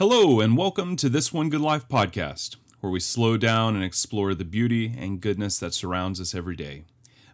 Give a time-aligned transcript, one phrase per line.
[0.00, 4.34] Hello, and welcome to This One Good Life podcast, where we slow down and explore
[4.34, 6.84] the beauty and goodness that surrounds us every day.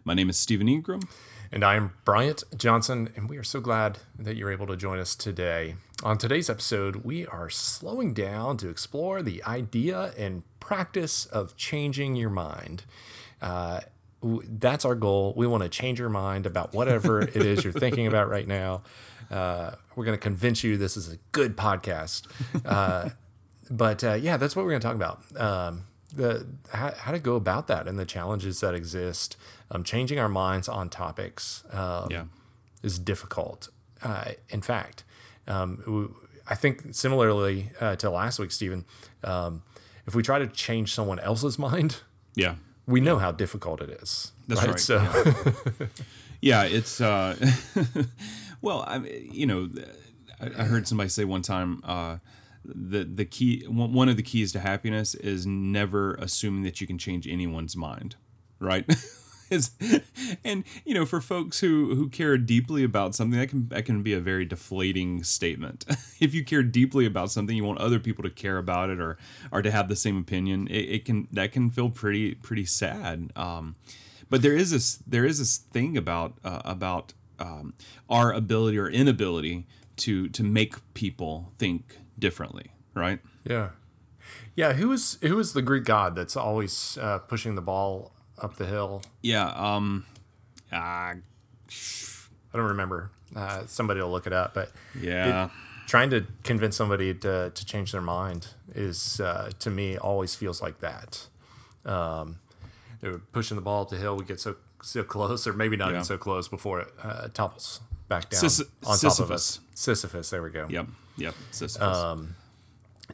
[0.03, 0.99] My name is Stephen Ingram.
[1.49, 4.99] And I am Bryant Johnson, and we are so glad that you're able to join
[4.99, 5.75] us today.
[6.03, 12.17] On today's episode, we are slowing down to explore the idea and practice of changing
[12.17, 12.83] your mind.
[13.41, 13.79] Uh,
[14.21, 15.33] that's our goal.
[15.37, 18.81] We want to change your mind about whatever it is you're thinking about right now.
[19.29, 22.27] Uh, we're going to convince you this is a good podcast.
[22.65, 23.09] Uh,
[23.69, 25.39] but uh, yeah, that's what we're going to talk about.
[25.39, 29.37] Um, the how, how, to go about that and the challenges that exist.
[29.69, 32.23] Um, changing our minds on topics um, yeah.
[32.81, 33.69] is difficult.
[34.01, 35.03] Uh, in fact,
[35.47, 36.15] um,
[36.49, 38.85] I think similarly uh, to last week, Stephen,
[39.23, 39.63] um,
[40.05, 41.97] if we try to change someone else's mind,
[42.35, 44.31] yeah, we know how difficult it is.
[44.47, 44.69] That's right.
[44.69, 44.79] right.
[44.79, 45.87] So, yeah,
[46.41, 47.01] yeah it's.
[48.61, 49.69] Well, I you know,
[50.39, 51.81] I, heard somebody say one time.
[51.83, 52.17] Uh,
[52.65, 56.97] the the key one of the keys to happiness is never assuming that you can
[56.97, 58.17] change anyone's mind
[58.59, 58.85] right
[60.43, 64.03] and you know for folks who who care deeply about something that can that can
[64.03, 65.85] be a very deflating statement
[66.19, 69.17] if you care deeply about something you want other people to care about it or
[69.51, 73.31] or to have the same opinion it, it can that can feel pretty pretty sad
[73.35, 73.75] um,
[74.29, 77.73] but there is this there is this thing about uh, about um,
[78.09, 83.19] our ability or inability to to make people think differently, right?
[83.43, 83.69] Yeah,
[84.55, 84.73] yeah.
[84.73, 88.65] Who is who is the Greek god that's always uh, pushing the ball up the
[88.65, 89.03] hill?
[89.21, 89.49] Yeah.
[89.49, 90.05] Um.
[90.71, 91.21] Uh, I
[92.53, 93.11] don't remember.
[93.35, 95.45] Uh, somebody will look it up, but yeah.
[95.45, 95.51] It,
[95.87, 100.61] trying to convince somebody to, to change their mind is uh, to me always feels
[100.61, 101.27] like that.
[101.85, 102.39] Um,
[102.99, 104.17] they're pushing the ball up the hill.
[104.17, 104.57] We get so
[104.87, 105.95] so close, or maybe not yeah.
[105.95, 109.17] even so close before it uh, topples back down Sis- on Sisyphus.
[109.17, 109.59] top of us.
[109.73, 110.29] Sisyphus.
[110.29, 110.67] There we go.
[110.69, 110.87] Yep.
[111.17, 111.35] Yep.
[111.51, 111.97] Sisyphus.
[111.97, 112.35] Um,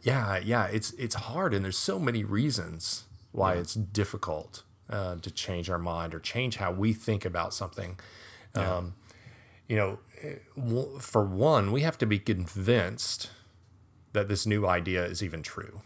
[0.02, 0.66] yeah, yeah.
[0.66, 3.62] It's it's hard, and there's so many reasons why yeah.
[3.62, 8.00] it's difficult uh, to change our mind or change how we think about something.
[8.56, 8.78] Yeah.
[8.78, 8.96] Um,
[9.68, 10.36] you know, eh,
[11.00, 13.32] for one, we have to be convinced
[14.12, 15.82] that this new idea is even true.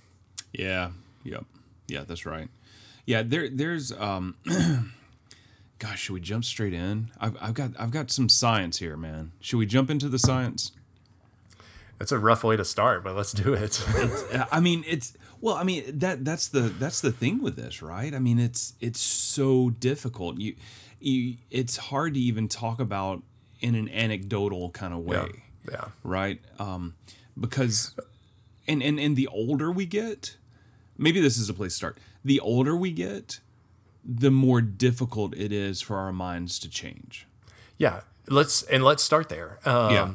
[0.52, 0.90] Yeah.
[1.24, 1.46] Yep.
[1.88, 2.50] Yeah, that's right.
[3.06, 4.36] Yeah, there there's um
[5.80, 7.12] gosh, should we jump straight in?
[7.20, 9.32] I've, I've got I've got some science here, man.
[9.40, 10.72] Should we jump into the science?
[12.00, 13.84] That's a rough way to start, but let's do it.
[14.52, 18.14] I mean, it's well, I mean that that's the that's the thing with this, right?
[18.14, 20.38] I mean, it's it's so difficult.
[20.38, 20.56] You,
[21.00, 23.24] you it's hard to even talk about
[23.60, 25.44] in an anecdotal kind of way.
[25.66, 25.72] Yeah.
[25.72, 25.86] yeah.
[26.04, 26.40] Right.
[26.60, 26.96] Um,
[27.40, 27.94] because,
[28.68, 30.38] and and and the older we get,
[30.98, 31.98] maybe this is a place to start.
[32.24, 33.40] The older we get,
[34.08, 37.28] the more difficult it is for our minds to change.
[37.78, 39.60] Yeah, let's and let's start there.
[39.66, 40.14] Um, yeah.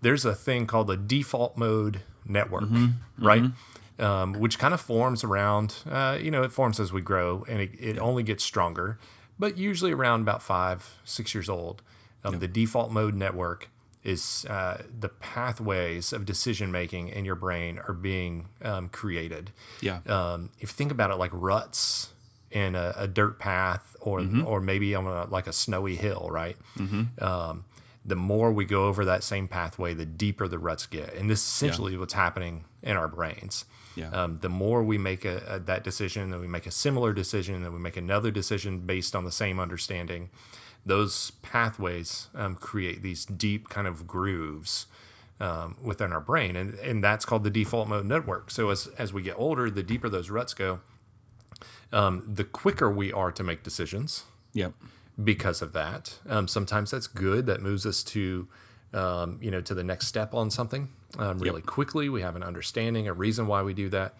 [0.00, 3.24] There's a thing called the default mode network, mm-hmm.
[3.24, 3.42] right?
[3.42, 4.04] Mm-hmm.
[4.04, 7.60] Um, which kind of forms around, uh, you know, it forms as we grow, and
[7.60, 8.98] it, it, only gets stronger,
[9.38, 11.80] but usually around about five, six years old.
[12.24, 12.40] Um, yeah.
[12.40, 13.70] The default mode network
[14.02, 19.52] is uh, the pathways of decision making in your brain are being um, created.
[19.80, 20.00] Yeah.
[20.06, 22.12] Um, if you think about it like ruts,
[22.54, 24.46] in a, a dirt path or mm-hmm.
[24.46, 26.56] or maybe on a, like a snowy hill, right?
[26.78, 27.22] Mm-hmm.
[27.22, 27.64] Um,
[28.06, 31.40] the more we go over that same pathway, the deeper the ruts get, and this
[31.40, 31.98] is essentially yeah.
[31.98, 33.64] what's happening in our brains.
[33.96, 34.10] Yeah.
[34.10, 37.62] Um, the more we make a, a, that decision, then we make a similar decision,
[37.62, 40.30] then we make another decision based on the same understanding.
[40.86, 44.86] Those pathways um, create these deep kind of grooves
[45.40, 48.50] um, within our brain, and and that's called the default mode network.
[48.50, 50.80] So as as we get older, the deeper those ruts go,
[51.94, 54.24] um, the quicker we are to make decisions.
[54.52, 54.74] Yep.
[55.22, 57.46] Because of that, um, sometimes that's good.
[57.46, 58.48] That moves us to,
[58.92, 60.88] um, you know, to the next step on something
[61.18, 61.66] um, really yep.
[61.66, 62.08] quickly.
[62.08, 64.16] We have an understanding, a reason why we do that.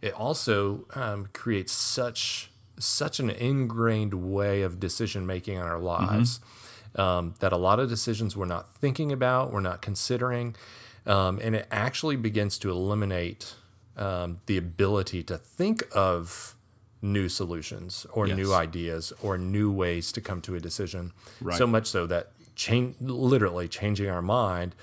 [0.00, 6.38] It also um, creates such such an ingrained way of decision making in our lives
[6.38, 6.54] mm-hmm.
[6.96, 10.56] Um, that a lot of decisions we're not thinking about, we're not considering,
[11.04, 13.54] and it actually begins to eliminate
[13.94, 16.56] the ability to think of
[17.00, 18.36] new solutions or yes.
[18.36, 21.12] new ideas or new ways to come to a decision.
[21.40, 21.56] Right.
[21.56, 24.74] So much so that change, literally changing our mind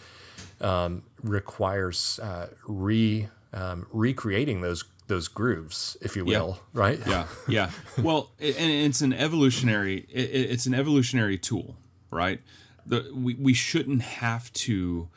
[0.62, 6.82] um, requires uh, re um, recreating those those grooves, if you will, yeah.
[6.82, 7.00] right?
[7.06, 7.70] Yeah, yeah.
[8.02, 11.76] Well, it, and it's an evolutionary it, it's an evolutionary tool,
[12.12, 12.42] right?
[12.86, 15.10] The we we shouldn't have to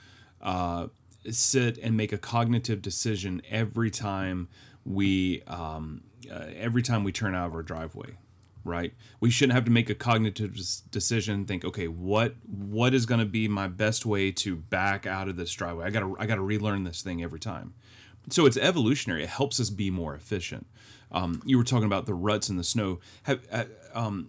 [0.42, 0.88] uh,
[1.30, 4.48] sit and make a cognitive decision every time
[4.84, 8.16] we um, uh, every time we turn out of our driveway
[8.64, 10.58] right we shouldn't have to make a cognitive
[10.90, 15.28] decision think okay what what is going to be my best way to back out
[15.28, 17.72] of this driveway i gotta i gotta relearn this thing every time
[18.30, 19.22] so it's evolutionary.
[19.22, 20.66] It helps us be more efficient.
[21.10, 23.00] Um, you were talking about the ruts in the snow.
[23.22, 23.64] Have, uh,
[23.94, 24.28] um,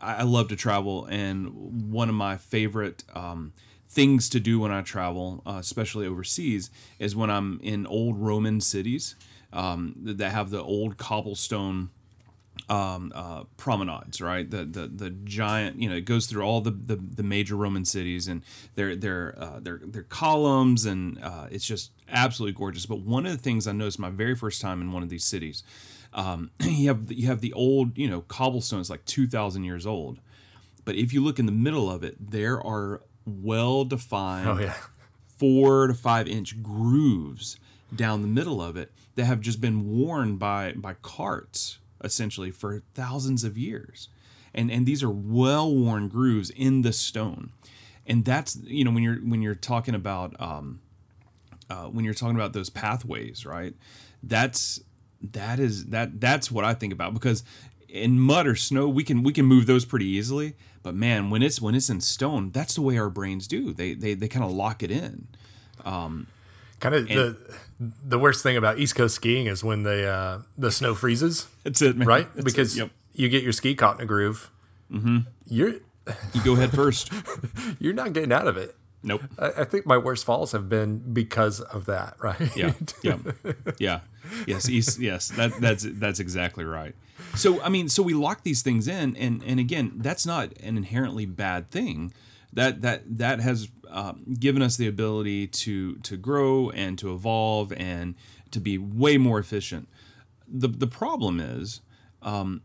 [0.00, 3.52] I, love to travel, and one of my favorite um,
[3.88, 8.60] things to do when I travel, uh, especially overseas, is when I'm in old Roman
[8.60, 9.16] cities
[9.52, 11.90] um, that have the old cobblestone
[12.68, 14.50] um, uh, promenades, right?
[14.50, 17.84] The, the the giant, you know, it goes through all the, the, the major Roman
[17.84, 18.42] cities, and
[18.74, 22.84] they're they're uh, they're, they're columns, and uh, it's just absolutely gorgeous.
[22.84, 25.24] But one of the things I noticed my very first time in one of these
[25.24, 25.62] cities,
[26.12, 30.18] um, you have you have the old, you know, cobblestones like two thousand years old,
[30.84, 34.74] but if you look in the middle of it, there are well defined Oh yeah.
[35.38, 37.58] four to five inch grooves
[37.94, 42.82] down the middle of it that have just been worn by by carts essentially for
[42.94, 44.08] thousands of years.
[44.54, 47.50] And and these are well worn grooves in the stone.
[48.06, 50.80] And that's you know when you're when you're talking about um,
[51.68, 53.74] uh, when you're talking about those pathways right
[54.22, 54.80] that's
[55.20, 57.12] that is that that's what i think about.
[57.12, 57.42] Because
[57.88, 60.54] in mud or snow we can we can move those pretty easily.
[60.84, 63.72] But man when it's when it's in stone that's the way our brains do.
[63.72, 65.26] They they, they kind of lock it in
[66.80, 67.36] Kind of the
[68.04, 71.82] the worst thing about East Coast skiing is when the uh, the snow freezes, that's
[71.82, 72.06] it man.
[72.08, 72.26] right?
[72.34, 72.44] That's it.
[72.44, 72.90] because Yep.
[73.14, 74.50] you get your ski caught in a groove.
[74.92, 75.18] Mm-hmm.
[75.46, 75.74] You're
[76.32, 77.12] you go head first
[77.78, 78.74] you're not getting out of it.
[79.02, 82.56] nope I, I think my worst falls have been because of that, right?
[82.56, 82.72] yeah
[83.02, 83.18] yeah
[83.78, 84.00] yeah
[84.46, 86.94] yes east, yes that that's that's exactly right
[87.34, 90.76] so i mean so we lock these things in and and again that's not an
[90.78, 92.12] inherently bad thing
[92.58, 97.72] that that that has um, given us the ability to to grow and to evolve
[97.72, 98.16] and
[98.50, 99.88] to be way more efficient.
[100.46, 101.80] The the problem is
[102.22, 102.62] um,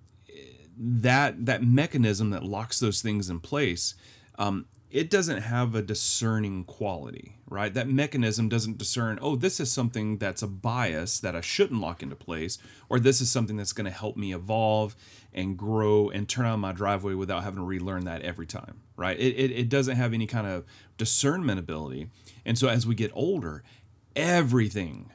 [0.78, 3.96] that that mechanism that locks those things in place
[4.40, 7.74] um, it doesn't have a discerning quality right?
[7.74, 12.02] That mechanism doesn't discern oh this is something that's a bias that i shouldn't lock
[12.02, 12.58] into place
[12.90, 14.96] or this is something that's going to help me evolve
[15.34, 19.20] and grow and turn on my driveway without having to relearn that every time right
[19.20, 20.66] it, it, it doesn't have any kind of
[20.98, 22.10] discernment ability
[22.46, 23.64] and so as we get older
[24.16, 25.10] everything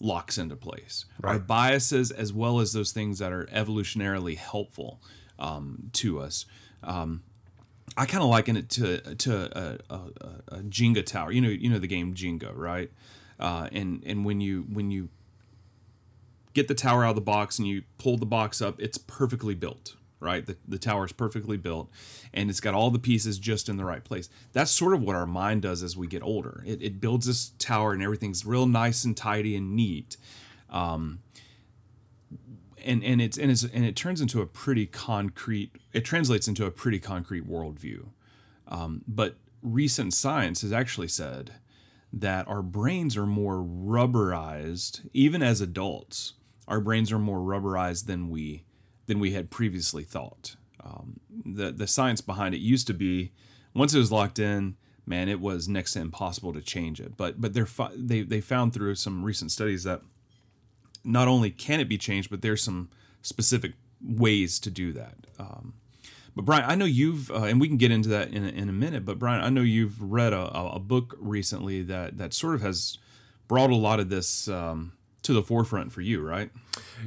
[0.00, 1.04] locks into place.
[1.22, 5.00] Our biases, as well as those things that are evolutionarily helpful
[5.38, 6.46] um, to us.
[6.82, 7.22] Um,
[7.96, 11.32] I kind of liken it to to a, a, a, a Jenga tower.
[11.32, 12.90] You know, you know the game Jenga, right?
[13.38, 15.08] Uh, and and when you when you
[16.54, 19.54] get the tower out of the box and you pull the box up, it's perfectly
[19.54, 20.44] built, right?
[20.44, 21.90] The, the tower is perfectly built
[22.32, 24.28] and it's got all the pieces just in the right place.
[24.52, 26.62] That's sort of what our mind does as we get older.
[26.66, 30.18] It, it builds this tower and everything's real nice and tidy and neat.
[30.68, 31.20] Um,
[32.84, 36.64] and, and it's and it's and it turns into a pretty concrete it translates into
[36.64, 38.06] a pretty concrete worldview
[38.68, 41.52] um, but recent science has actually said
[42.10, 46.34] that our brains are more rubberized even as adults
[46.66, 48.64] our brains are more rubberized than we
[49.10, 53.32] than we had previously thought um, the the science behind it used to be
[53.74, 57.40] once it was locked in man it was next to impossible to change it but
[57.40, 60.00] but they're they they found through some recent studies that
[61.04, 62.90] not only can it be changed, but there's some
[63.22, 63.72] specific
[64.02, 65.16] ways to do that.
[65.38, 65.74] Um,
[66.34, 68.68] but Brian, I know you've, uh, and we can get into that in a, in
[68.68, 69.04] a minute.
[69.04, 72.98] But Brian, I know you've read a, a book recently that that sort of has
[73.48, 74.92] brought a lot of this um,
[75.30, 76.50] to the forefront for you, right?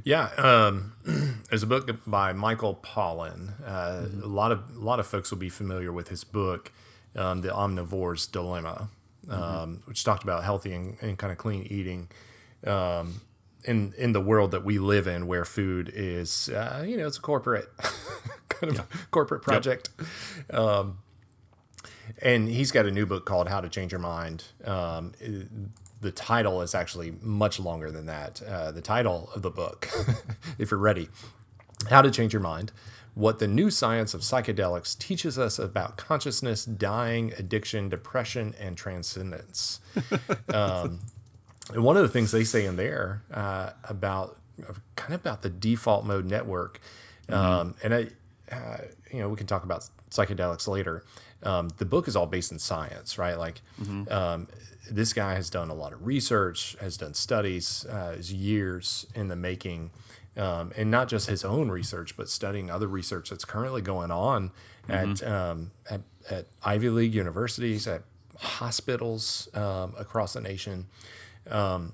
[0.04, 0.94] Yeah, um,
[1.50, 3.54] there's a book by Michael Pollan.
[3.66, 6.72] Uh, A lot of a lot of folks will be familiar with his book,
[7.16, 8.90] um, "The Omnivore's Dilemma,"
[9.30, 12.10] um, which talked about healthy and, and kind of clean eating.
[12.66, 13.22] Um,
[13.66, 17.18] in, in the world that we live in, where food is, uh, you know, it's
[17.18, 17.70] a corporate
[18.50, 19.90] kind of corporate project.
[20.50, 20.98] Um,
[22.22, 24.44] and he's got a new book called How to Change Your Mind.
[26.04, 28.42] The title is actually much longer than that.
[28.42, 29.88] Uh, the title of the book,
[30.60, 31.08] if you're ready,
[31.90, 32.74] How to Change Your Mind
[33.16, 39.80] What the New Science of Psychedelics Teaches Us About Consciousness, Dying, Addiction, Depression, and Transcendence.
[40.54, 41.00] um,
[41.72, 44.38] and one of the things they say in there uh, about
[44.98, 46.82] kind of about the default mode network,
[47.30, 48.08] um, and I,
[48.52, 48.78] uh,
[49.10, 51.06] you know, we can talk about psychedelics later.
[51.44, 53.38] Um, the book is all based in science, right?
[53.38, 53.62] Like,
[54.12, 54.48] um,
[54.92, 59.28] this guy has done a lot of research, has done studies, uh, is years in
[59.28, 59.92] the making,
[60.36, 64.52] um, and not just his own research, but studying other research that's currently going on
[64.90, 68.04] at, um, at at Ivy League universities, at
[68.40, 70.88] hospitals um, across the nation.
[71.50, 71.94] Um,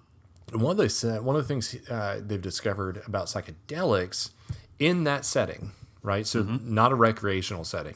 [0.51, 4.31] one of the one of the things uh, they've discovered about psychedelics
[4.79, 6.25] in that setting, right?
[6.25, 7.95] So not a recreational setting,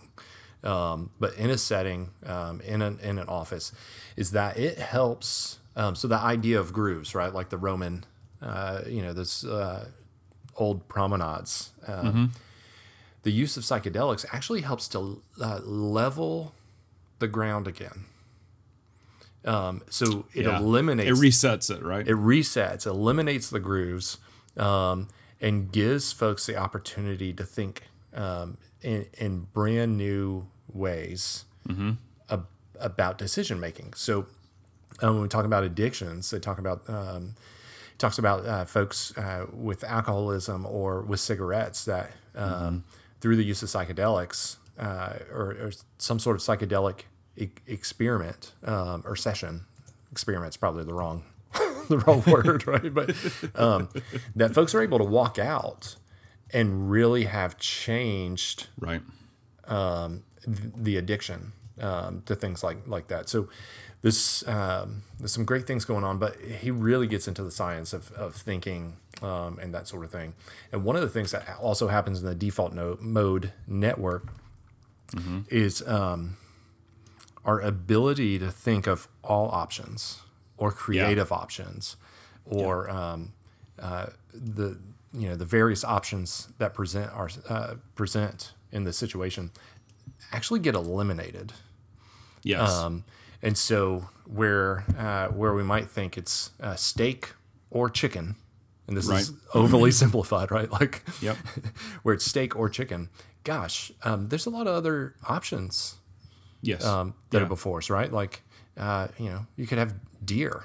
[0.63, 3.72] um, but in a setting, um, in an in an office,
[4.15, 7.34] is that it helps Um, so the idea of grooves, right?
[7.34, 8.05] Like the Roman,
[8.41, 9.86] uh, you know, those uh,
[10.55, 11.72] old promenades.
[11.88, 12.32] Um,
[13.24, 16.53] The use of psychedelics actually helps to uh, level
[17.20, 18.05] the ground again.
[19.46, 20.58] Um, so it Yeah.
[20.60, 22.08] eliminates It resets it, right?
[22.08, 24.17] it resets, eliminates the grooves,
[24.58, 25.08] um,
[25.41, 31.46] and gives folks the opportunity to think um, in, in brand new ways
[32.30, 32.48] ab-
[32.80, 33.94] about decision making.
[33.94, 34.25] So
[35.01, 37.36] um, when we talk about addictions, they talk about um,
[37.98, 42.84] talks about uh, folks uh, with alcoholism or with cigarettes that um,
[43.22, 47.01] through the use of psychedelics uh, or, or some sort of psychedelic
[47.38, 49.65] e- experiment um, or session,
[50.12, 51.24] experiment's probably the wrong
[51.88, 52.94] the wrong word, right?
[52.94, 53.15] But
[53.56, 53.89] um,
[54.36, 55.96] that folks are able to walk out
[56.51, 59.01] and really have changed right.
[60.47, 63.29] The addiction um, to things like like that.
[63.29, 63.50] So
[64.01, 67.93] this um, there's some great things going on, but he really gets into the science
[67.93, 70.33] of, of thinking um, and that sort of thing.
[70.71, 74.27] And one of the things that also happens in the default no- mode network
[75.50, 76.38] is um,
[77.45, 80.21] our ability to think of all options
[80.57, 81.97] or creative options
[82.45, 83.33] or um,
[83.79, 84.77] uh, the
[85.13, 89.51] you know the various options that present our uh, present in the situation
[90.32, 91.53] actually get eliminated.
[92.44, 92.70] Yes.
[92.72, 93.03] Um,
[93.42, 97.30] and so where uh, where we might think it's uh, steak
[97.70, 98.36] or chicken,
[98.88, 100.72] and this is overly simplified, right?
[100.72, 101.38] Like Yep.
[102.03, 103.10] where it's steak or chicken.
[103.44, 105.96] Gosh, um, there's a lot of other options
[106.62, 106.86] yes.
[106.86, 107.44] um, that Yeah.
[107.46, 108.12] are before us, right?
[108.12, 108.42] Like
[108.77, 110.63] uh, you know, you could have deer,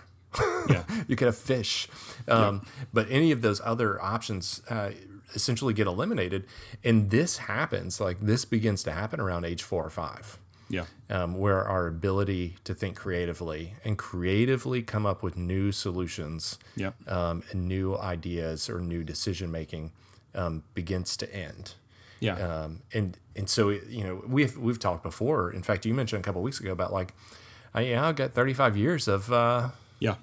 [0.68, 0.84] yeah.
[1.08, 1.88] you could have fish,
[2.28, 4.90] um, but any of those other options uh,
[5.34, 6.46] essentially get eliminated.
[6.84, 10.84] And this happens, like this begins to happen around age four or five Yeah.
[11.10, 16.94] um, where our ability to think creatively and creatively come up with new solutions Yep.
[17.10, 19.92] um, and new ideas or new decision making
[20.34, 21.74] um, begins to end.
[22.20, 22.34] Yeah.
[22.34, 25.52] Um, and and so you know we've we've talked before.
[25.52, 27.14] In fact, you mentioned a couple weeks ago about like,
[27.72, 29.68] I, yeah, I've got 35 years of uh,
[30.00, 30.16] yeah.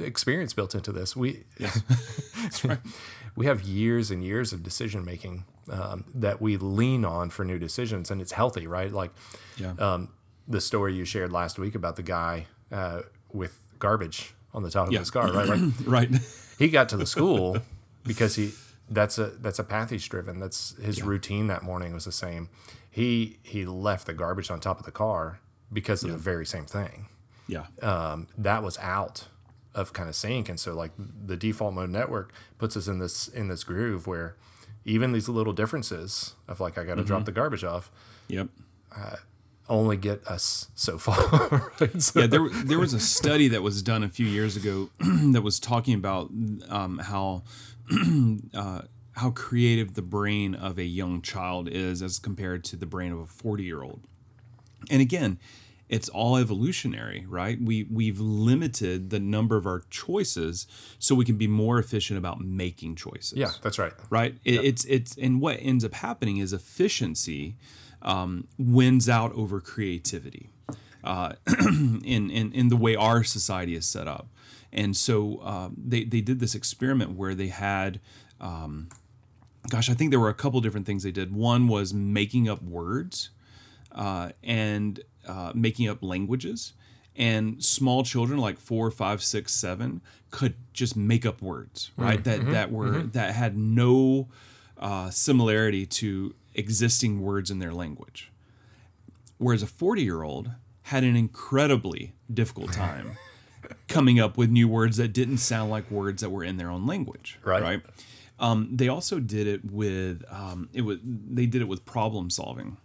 [0.00, 1.14] experience built into this.
[1.14, 2.78] We That's right.
[3.36, 7.58] we have years and years of decision making um, that we lean on for new
[7.58, 8.92] decisions, and it's healthy, right?
[8.92, 9.10] Like
[9.56, 9.74] Yeah.
[9.78, 10.08] um,
[10.48, 14.88] the story you shared last week about the guy uh, with garbage on the top
[14.88, 15.48] of his car, right?
[15.48, 16.10] Like right.
[16.58, 17.58] he got to the school
[18.04, 18.52] because he
[18.90, 20.38] that's a that's a path he's driven.
[20.40, 22.50] That's his routine that morning was the same.
[22.90, 25.40] He he left the garbage on top of the car
[25.72, 27.08] because of the very same thing.
[27.46, 27.66] Yeah.
[27.80, 29.28] Um, that was out
[29.74, 33.28] of kind of sync, and so like the default mode network puts us in this
[33.28, 34.36] in this groove where
[34.84, 37.90] even these little differences of like I got to drop the garbage off
[38.28, 38.48] Yep.
[39.68, 41.72] only get us so far.
[41.80, 42.02] right?
[42.02, 44.90] So- yeah, there there was a study that was done a few years ago
[45.32, 46.30] that was talking about
[46.68, 47.44] um, how
[48.54, 53.12] uh, how creative the brain of a young child is as compared to the brain
[53.12, 54.00] of a forty year old.
[54.90, 55.38] And again,
[55.92, 57.60] it's all evolutionary, right?
[57.60, 60.66] We we've limited the number of our choices
[60.98, 63.92] so we can be more efficient about making choices yeah, that's right.
[64.08, 64.34] right?
[64.42, 67.56] It, It's it's and what ends up happening is efficiency
[68.00, 70.48] um, wins out over creativity
[71.04, 71.34] uh,
[71.68, 74.28] in, in in the way our society is set up.
[74.72, 78.00] And so um, they they did this experiment where they had.
[78.40, 78.88] Um,
[79.68, 81.32] Gosh, I think there were a couple different things they did.
[81.32, 83.30] One was making up words
[83.92, 86.72] uh, and uh, making up languages.
[87.14, 90.00] And small children, like four, five, six, seven,
[90.30, 92.22] could just make up words, right?
[92.24, 94.28] that that were that had no
[94.78, 98.32] uh, similarity to existing words in their language.
[99.36, 100.52] Whereas a forty-year-old
[100.84, 103.18] had an incredibly difficult time
[103.88, 106.86] coming up with new words that didn't sound like words that were in their own
[106.86, 107.62] language, Right.
[107.62, 107.82] Right.
[108.40, 112.78] Um, they also did it with um, it was they did it with problem solving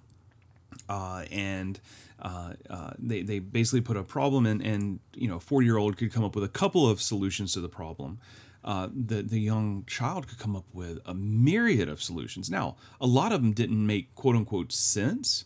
[0.89, 1.79] uh, and
[2.21, 5.77] uh, uh, they, they basically put a problem in and you know a 40 year
[5.77, 8.19] old could come up with a couple of solutions to the problem.
[8.63, 12.49] Uh, the, the young child could come up with a myriad of solutions.
[12.49, 15.45] Now a lot of them didn't make quote unquote sense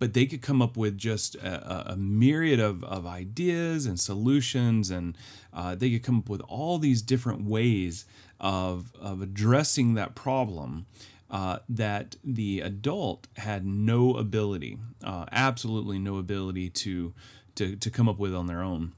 [0.00, 3.98] but they could come up with just a, a- a myriad of, of ideas and
[3.98, 5.16] solutions and
[5.52, 8.04] uh, they could come up with all these different ways
[8.40, 10.86] of, of addressing that problem
[11.30, 17.12] uh, that the adult had no ability, uh, absolutely no ability to,
[17.54, 18.92] to, to come up with on their own.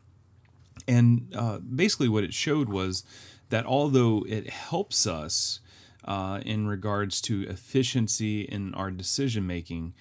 [0.86, 3.04] And uh, basically, what it showed was
[3.50, 5.60] that although it helps us
[6.04, 9.94] uh, in regards to efficiency in our decision making,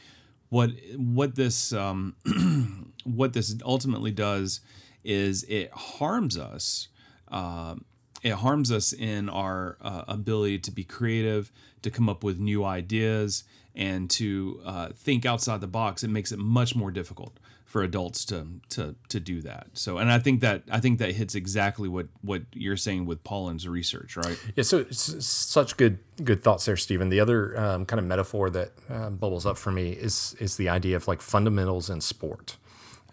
[0.49, 2.15] what what this um,
[3.03, 4.61] what this ultimately does
[5.03, 6.87] is it harms us.
[7.31, 7.75] Uh,
[8.21, 12.63] it harms us in our uh, ability to be creative, to come up with new
[12.63, 13.43] ideas,
[13.75, 16.03] and to uh, think outside the box.
[16.03, 19.67] It makes it much more difficult for adults to to to do that.
[19.73, 23.23] So, and I think that I think that hits exactly what what you're saying with
[23.23, 24.39] Pollan's research, right?
[24.55, 24.63] Yeah.
[24.63, 27.09] So, such good good thoughts there, Stephen.
[27.09, 30.67] The other um, kind of metaphor that um, bubbles up for me is is the
[30.67, 32.57] idea of like fundamentals in sport.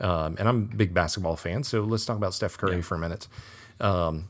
[0.01, 2.83] Um, and I'm a big basketball fan, so let's talk about Steph Curry yeah.
[2.83, 3.29] for a minute.
[3.81, 4.29] Um,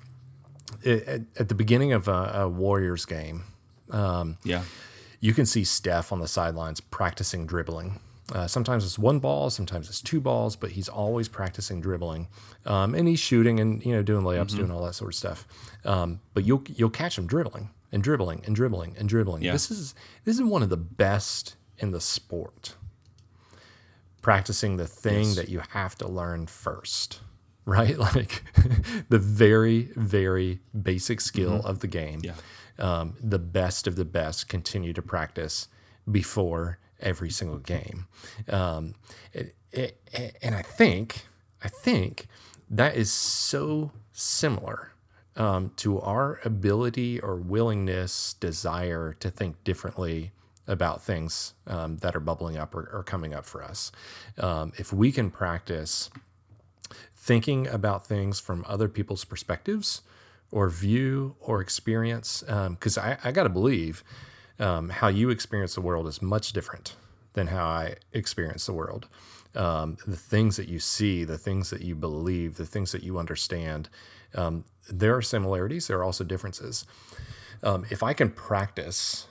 [0.85, 3.45] at, at, the beginning of a, a Warriors game,
[3.91, 4.63] um, yeah,
[5.21, 8.01] you can see Steph on the sidelines practicing dribbling.
[8.33, 12.27] Uh, sometimes it's one ball, sometimes it's two balls, but he's always practicing dribbling,
[12.65, 14.59] um, and he's shooting and you know doing layups, mm-hmm.
[14.59, 15.47] doing all that sort of stuff.
[15.85, 19.43] Um, but you'll you'll catch him dribbling and dribbling and dribbling and dribbling.
[19.43, 19.53] Yeah.
[19.53, 22.75] This is this is one of the best in the sport.
[24.23, 25.37] Practicing the thing yes.
[25.37, 27.21] that you have to learn first,
[27.69, 27.99] right?
[27.99, 28.45] Like
[29.09, 31.67] the very very basic skill mm-hmm.
[31.67, 32.21] of the game.
[32.23, 32.35] Yeah.
[32.79, 35.69] Um, the best of the best continue to practice
[36.11, 38.07] before every single game.
[38.49, 38.95] Um,
[39.33, 41.27] it, it, and I think,
[41.63, 42.27] I think
[42.69, 44.93] that is so similar
[45.37, 50.33] um, to our ability or willingness, desire to think differently
[50.67, 53.93] about things um, that are bubbling up or, or, coming up for us.
[54.39, 56.11] Um, if we can practice
[57.27, 60.03] thinking about things from other people's perspectives
[60.53, 64.05] or view or experience, because um, I, I got to believe
[64.61, 66.95] um, how you experience the world is much different
[67.33, 69.09] than how I experience the world.
[69.57, 73.19] Um, the things that you see, the things that you believe, the things that you
[73.19, 73.89] understand,
[74.35, 75.89] um, there are similarities.
[75.89, 76.85] There are also differences.
[77.63, 79.27] Um, if I can practice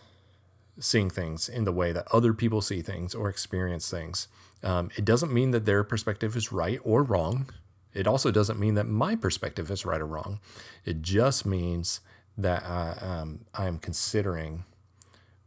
[0.79, 4.27] seeing things in the way that other people see things or experience things,
[4.63, 7.49] um, it doesn't mean that their perspective is right or wrong.
[7.95, 10.39] It also doesn't mean that my perspective is right or wrong.
[10.83, 12.01] It just means
[12.37, 14.65] that I, um, I am considering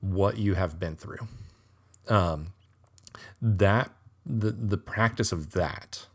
[0.00, 1.28] what you have been through.
[2.08, 2.54] Um,
[3.42, 3.90] that
[4.24, 6.06] the the practice of that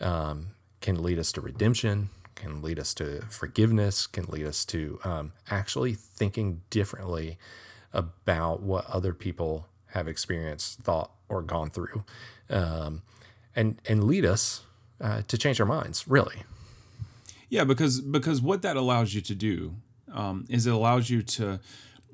[0.00, 0.48] um,
[0.80, 5.32] can lead us to redemption, can lead us to forgiveness, can lead us to um,
[5.50, 7.38] actually thinking differently
[7.92, 12.04] about what other people have experienced, thought, or gone through,
[12.48, 13.02] um,
[13.56, 14.62] and and lead us
[15.00, 16.06] uh, to change our minds.
[16.06, 16.42] Really.
[17.48, 19.74] Yeah, because because what that allows you to do
[20.12, 21.60] um, is it allows you to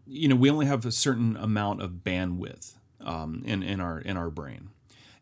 [0.07, 4.16] you know, we only have a certain amount of bandwidth um, in in our in
[4.16, 4.70] our brain,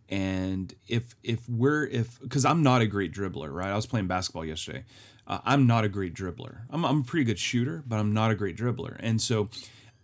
[0.09, 3.71] and if if we're if because I'm not a great dribbler, right?
[3.71, 4.85] I was playing basketball yesterday.
[5.27, 6.63] Uh, I'm not a great dribbler.
[6.71, 9.49] I'm I'm a pretty good shooter, but I'm not a great dribbler, and so.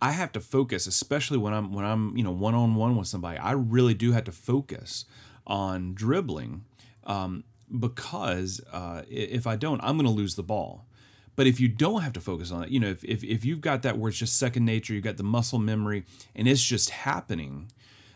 [0.03, 3.07] I have to focus, especially when I'm when I'm you know one on one with
[3.07, 3.37] somebody.
[3.37, 5.05] I really do have to focus
[5.45, 6.65] on dribbling
[7.03, 7.43] um,
[7.79, 10.85] because uh, if I don't, I'm going to lose the ball.
[11.35, 13.61] But if you don't have to focus on it, you know, if, if, if you've
[13.61, 16.03] got that where it's just second nature, you've got the muscle memory
[16.35, 17.71] and it's just happening,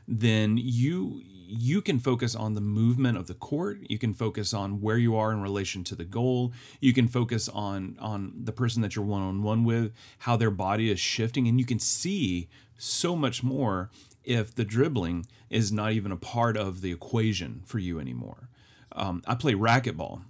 [0.08, 3.80] then you you can focus on the movement of the court.
[3.88, 6.54] You can focus on where you are in relation to the goal.
[6.82, 11.00] You can focus on on the person that you're one-on-one with how their body is
[11.00, 13.90] shifting and you can see so much more
[14.24, 18.50] if the dribbling is not even a part of the equation for you anymore
[18.96, 20.22] um, i play racquetball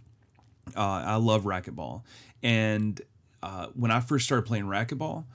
[0.75, 2.03] uh, i love racquetball
[2.43, 3.01] and
[3.45, 5.25] uh, when I first started playing racquetball,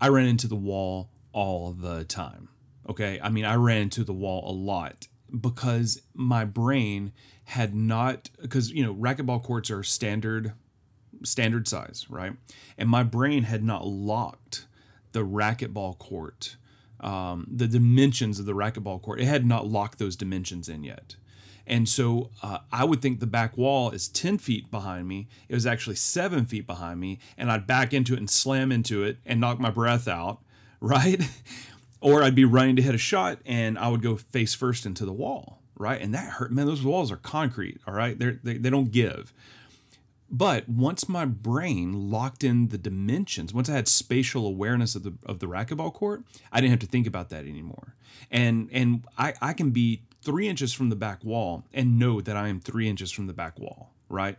[0.00, 2.48] I ran into the wall all the time.
[2.88, 3.20] Okay.
[3.22, 5.06] I mean, I ran into the wall a lot
[5.38, 7.12] because my brain
[7.44, 10.54] had not, because, you know, racquetball courts are standard,
[11.24, 12.32] standard size, right?
[12.78, 14.66] And my brain had not locked
[15.12, 16.56] the racquetball court,
[17.00, 19.20] um, the dimensions of the racquetball court.
[19.20, 21.16] It had not locked those dimensions in yet.
[21.72, 25.26] And so uh, I would think the back wall is 10 feet behind me.
[25.48, 27.18] It was actually seven feet behind me.
[27.38, 30.40] And I'd back into it and slam into it and knock my breath out,
[30.80, 31.22] right?
[32.02, 35.06] or I'd be running to hit a shot and I would go face first into
[35.06, 35.98] the wall, right?
[35.98, 36.52] And that hurt.
[36.52, 38.18] Man, those walls are concrete, all right?
[38.18, 39.32] They're, they, they don't give.
[40.30, 45.14] But once my brain locked in the dimensions, once I had spatial awareness of the
[45.24, 47.94] of the racquetball court, I didn't have to think about that anymore.
[48.30, 52.36] And and I, I can be three inches from the back wall and know that
[52.36, 54.38] I am three inches from the back wall, right?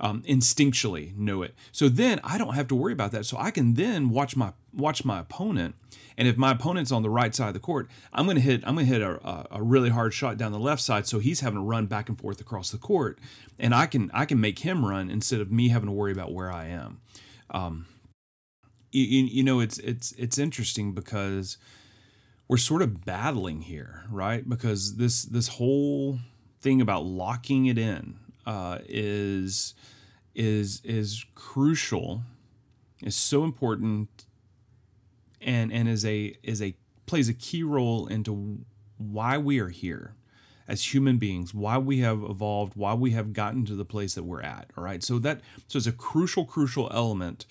[0.00, 1.54] Um, instinctually know it.
[1.70, 3.26] So then I don't have to worry about that.
[3.26, 5.76] So I can then watch my watch my opponent,
[6.18, 8.76] and if my opponent's on the right side of the court, I'm to hit I'm
[8.76, 11.06] to hit a, a really hard shot down the left side.
[11.06, 13.20] So he's having to run back and forth across the court,
[13.56, 16.32] and I can I can make him run instead of me having to worry about
[16.32, 17.00] where I am.
[17.50, 17.86] Um,
[18.90, 21.56] you, you know it's it's it's interesting because
[22.48, 24.48] we're sort of battling here, right?
[24.48, 26.18] Because this this whole
[26.60, 29.74] thing about locking it in, uh, is
[30.34, 32.22] is is crucial,
[33.02, 34.26] is so important,
[35.40, 36.74] and and is a is a
[37.06, 38.64] plays a key role into
[38.98, 40.14] why we are here
[40.66, 44.22] as human beings, why we have evolved, why we have gotten to the place that
[44.22, 44.70] we're at.
[44.76, 47.46] All right, so that so it's a crucial crucial element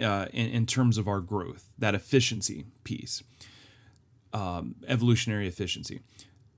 [0.00, 3.22] uh, in, in terms of our growth, that efficiency piece,
[4.32, 6.00] um, evolutionary efficiency.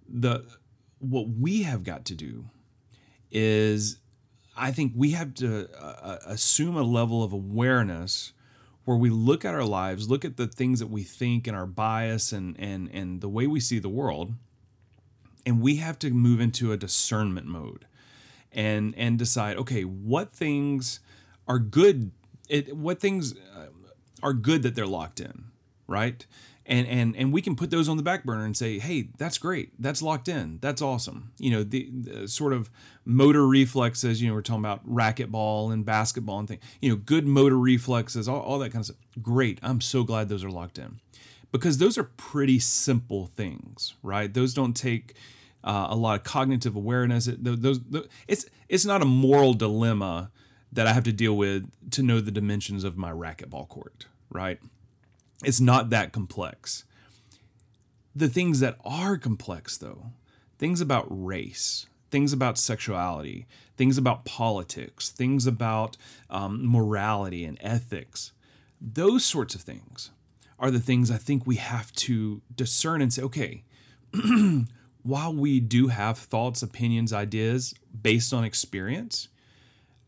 [0.08, 0.44] The
[0.98, 2.46] what we have got to do
[3.30, 3.98] is,
[4.56, 8.32] I think we have to uh, uh, assume a level of awareness
[8.84, 11.66] where we look at our lives, look at the things that we think and our
[11.66, 14.32] bias and and and the way we see the world,
[15.44, 17.86] and we have to move into a discernment mode
[18.52, 21.00] and and decide okay what things
[21.48, 22.12] are good
[22.48, 23.66] it, what things uh,
[24.22, 25.44] are good that they're locked in,
[25.86, 26.26] right?
[26.66, 29.36] And and and we can put those on the back burner and say, hey, that's
[29.36, 31.32] great, that's locked in, that's awesome.
[31.38, 32.70] You know, the, the sort of
[33.04, 34.22] motor reflexes.
[34.22, 36.62] You know, we're talking about racquetball and basketball and things.
[36.80, 38.96] You know, good motor reflexes, all, all that kind of stuff.
[39.20, 41.00] Great, I'm so glad those are locked in,
[41.52, 44.32] because those are pretty simple things, right?
[44.32, 45.12] Those don't take
[45.64, 47.26] uh, a lot of cognitive awareness.
[47.26, 50.30] It, those, those, it's it's not a moral dilemma
[50.72, 54.60] that I have to deal with to know the dimensions of my racquetball court, right?
[55.46, 56.84] It's not that complex.
[58.14, 60.12] The things that are complex, though,
[60.58, 65.96] things about race, things about sexuality, things about politics, things about
[66.30, 68.32] um, morality and ethics,
[68.80, 70.10] those sorts of things
[70.58, 73.64] are the things I think we have to discern and say, okay,
[75.02, 79.28] while we do have thoughts, opinions, ideas based on experience,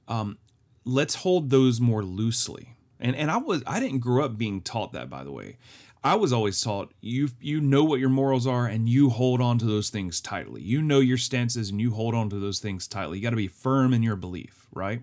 [0.07, 0.39] um,
[0.85, 2.76] let's hold those more loosely.
[3.01, 5.57] And and I was I didn't grow up being taught that by the way.
[6.05, 9.59] I was always taught you you know what your morals are and you hold on
[9.59, 10.63] to those things tightly.
[10.63, 13.19] You know your stances and you hold on to those things tightly.
[13.19, 15.03] You got to be firm in your belief, right?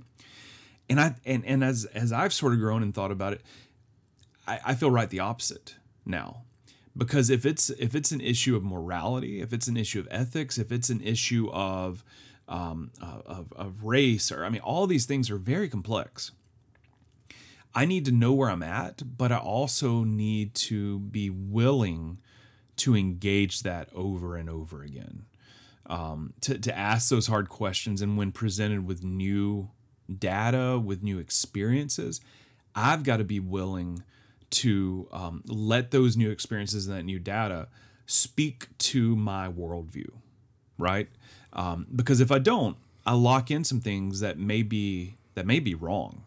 [0.89, 3.41] And I and and as as I've sort of grown and thought about it,
[4.47, 5.75] I, I feel right the opposite
[6.05, 6.43] now.
[6.95, 10.57] Because if it's if it's an issue of morality, if it's an issue of ethics,
[10.57, 12.03] if it's an issue of
[12.47, 16.31] um, of, of race, or I mean, all these things are very complex.
[17.75, 22.19] I need to know where I'm at, but I also need to be willing
[22.77, 25.25] to engage that over and over again.
[25.85, 28.01] Um, to, to ask those hard questions.
[28.01, 29.69] And when presented with new
[30.17, 32.21] data, with new experiences,
[32.75, 34.03] I've got to be willing
[34.51, 37.67] to um, let those new experiences and that new data
[38.05, 40.09] speak to my worldview,
[40.77, 41.09] right?
[41.53, 45.59] Um, because if I don't, I lock in some things that may be that may
[45.59, 46.23] be wrong.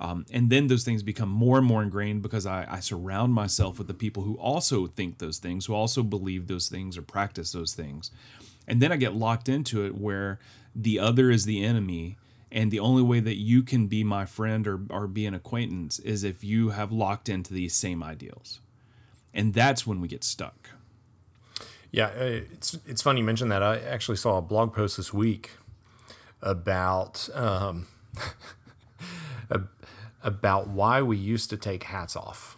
[0.00, 3.76] Um, and then those things become more and more ingrained because I, I, surround myself
[3.76, 7.52] with the people who also think those things, who also believe those things or practice
[7.52, 8.10] those things.
[8.66, 10.38] And then I get locked into it where
[10.74, 12.16] the other is the enemy.
[12.50, 15.98] And the only way that you can be my friend or, or be an acquaintance
[15.98, 18.60] is if you have locked into these same ideals.
[19.34, 20.70] And that's when we get stuck.
[21.92, 23.62] Yeah, uh, it's it's funny you mentioned that.
[23.62, 25.50] I actually saw a blog post this week
[26.40, 27.86] about um,
[30.22, 32.56] about why we used to take hats off.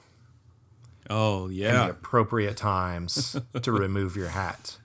[1.11, 4.79] Oh yeah, the appropriate times to remove your hat,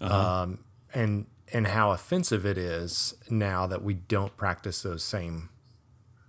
[0.00, 0.42] uh-huh.
[0.42, 0.58] um,
[0.94, 5.50] and and how offensive it is now that we don't practice those same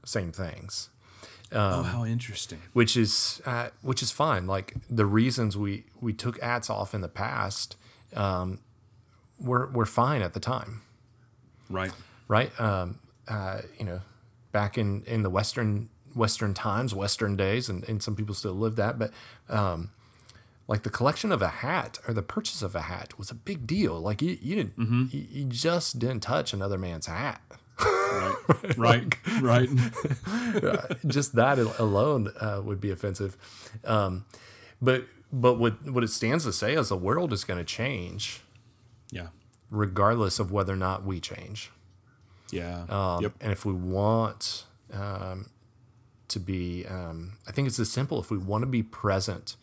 [0.05, 0.89] same things.
[1.51, 2.61] Um, oh, how interesting!
[2.73, 4.45] Which is uh, which is fine.
[4.45, 7.75] Like the reasons we we took hats off in the past,
[8.15, 8.59] um,
[9.39, 10.81] were were fine at the time.
[11.69, 11.91] Right.
[12.27, 12.59] Right.
[12.59, 14.01] Um, uh, you know,
[14.51, 18.75] back in in the Western Western times, Western days, and, and some people still live
[18.77, 19.11] that, but
[19.47, 19.91] um,
[20.67, 23.67] like the collection of a hat or the purchase of a hat was a big
[23.67, 23.99] deal.
[23.99, 25.03] Like you, you didn't, mm-hmm.
[25.11, 27.41] you, you, just didn't touch another man's hat
[27.79, 28.35] right,
[28.77, 29.09] right,
[29.41, 29.69] right.
[31.07, 33.37] Just that alone uh, would be offensive.
[33.83, 34.25] Um,
[34.81, 38.41] but but what what it stands to say is the world is going to change.
[39.11, 39.27] Yeah.
[39.69, 41.71] Regardless of whether or not we change.
[42.51, 42.85] Yeah.
[42.89, 43.33] Um, yep.
[43.41, 45.49] And if we want um,
[46.29, 48.19] to be, um, I think it's as simple.
[48.19, 49.55] If we want to be present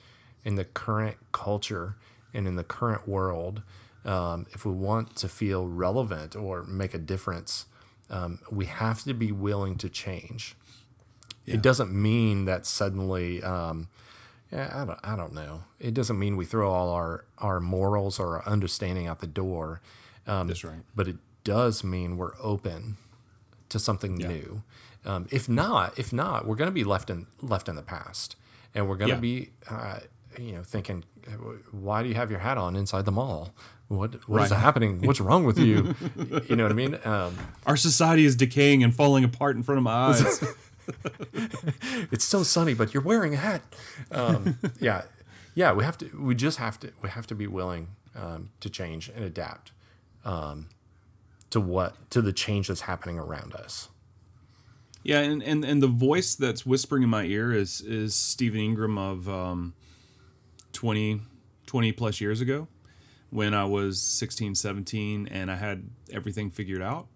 [0.44, 1.96] in the current culture
[2.32, 3.62] and in the current world,
[4.04, 7.66] um, if we want to feel relevant or make a difference,
[8.08, 10.54] um, we have to be willing to change.
[11.44, 11.54] Yeah.
[11.54, 13.88] It doesn't mean that suddenly, um,
[14.52, 15.64] yeah, I don't, I don't know.
[15.80, 19.80] It doesn't mean we throw all our, our morals or our understanding out the door.
[20.26, 20.78] Um, That's right.
[20.94, 21.16] But it
[21.46, 22.96] does mean we're open
[23.68, 24.28] to something yeah.
[24.28, 24.62] new.
[25.04, 28.34] Um, if not, if not, we're going to be left in left in the past,
[28.74, 29.20] and we're going to yeah.
[29.20, 30.00] be, uh,
[30.36, 31.04] you know, thinking,
[31.70, 33.54] why do you have your hat on inside the mall?
[33.88, 35.00] what what is happening?
[35.02, 35.94] What's wrong with you?
[36.48, 36.98] you know what I mean?
[37.04, 40.44] Um, Our society is decaying and falling apart in front of my eyes.
[42.10, 43.62] it's so sunny, but you're wearing a hat.
[44.10, 45.02] Um, yeah,
[45.54, 45.72] yeah.
[45.72, 46.10] We have to.
[46.20, 46.92] We just have to.
[47.00, 49.70] We have to be willing um, to change and adapt
[50.24, 50.68] um,
[51.50, 53.88] to what to the change that's happening around us.
[55.02, 58.98] Yeah, and, and, and the voice that's whispering in my ear is is Stephen Ingram
[58.98, 59.74] of um,
[60.72, 61.20] 20,
[61.66, 62.66] 20 plus years ago
[63.30, 67.06] when I was 16, 17 and I had everything figured out.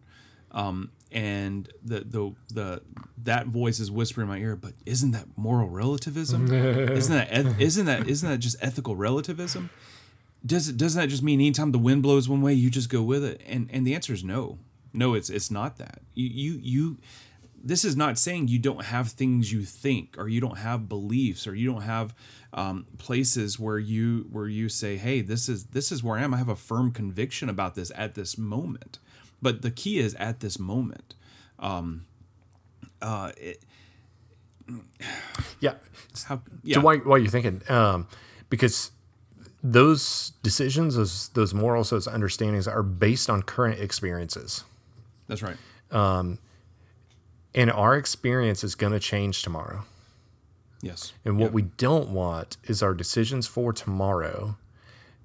[0.52, 2.82] Um, and the, the the
[3.24, 6.52] that voice is whispering in my ear, but isn't that moral relativism?
[6.52, 9.70] isn't that isn't that isn't that just ethical relativism?
[10.44, 13.02] Does it doesn't that just mean anytime the wind blows one way, you just go
[13.02, 13.40] with it?
[13.46, 14.58] And and the answer is no.
[14.92, 16.00] No, it's it's not that.
[16.14, 16.98] You you you
[17.62, 21.46] this is not saying you don't have things you think or you don't have beliefs
[21.46, 22.14] or you don't have
[22.54, 26.32] um, places where you where you say hey this is this is where i am
[26.32, 28.98] i have a firm conviction about this at this moment
[29.42, 31.14] but the key is at this moment
[31.58, 32.06] um,
[33.02, 33.62] uh, it,
[35.60, 35.74] Yeah.
[36.24, 37.60] how, yeah So why why you're thinking?
[37.68, 38.06] Um,
[38.48, 38.90] because
[39.62, 44.64] those decisions, those those morals, those understandings are based on current experiences,
[45.26, 45.56] that's right
[47.54, 49.84] and our experience is going to change tomorrow.
[50.82, 54.56] yes And what we don't want is our decisions for tomorrow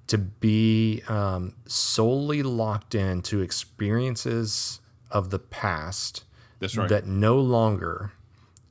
[0.08, 6.24] to be um, solely locked into experiences of the past
[6.60, 6.88] That's right.
[6.88, 8.12] that no longer,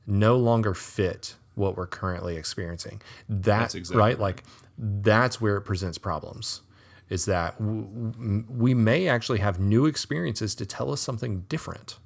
[0.06, 3.00] no longer fit what we're currently experiencing.
[3.28, 4.18] That That's exactly right, right.
[4.18, 4.44] like
[4.78, 6.60] that's where it presents problems.
[7.08, 11.98] Is that w- we may actually have new experiences to tell us something different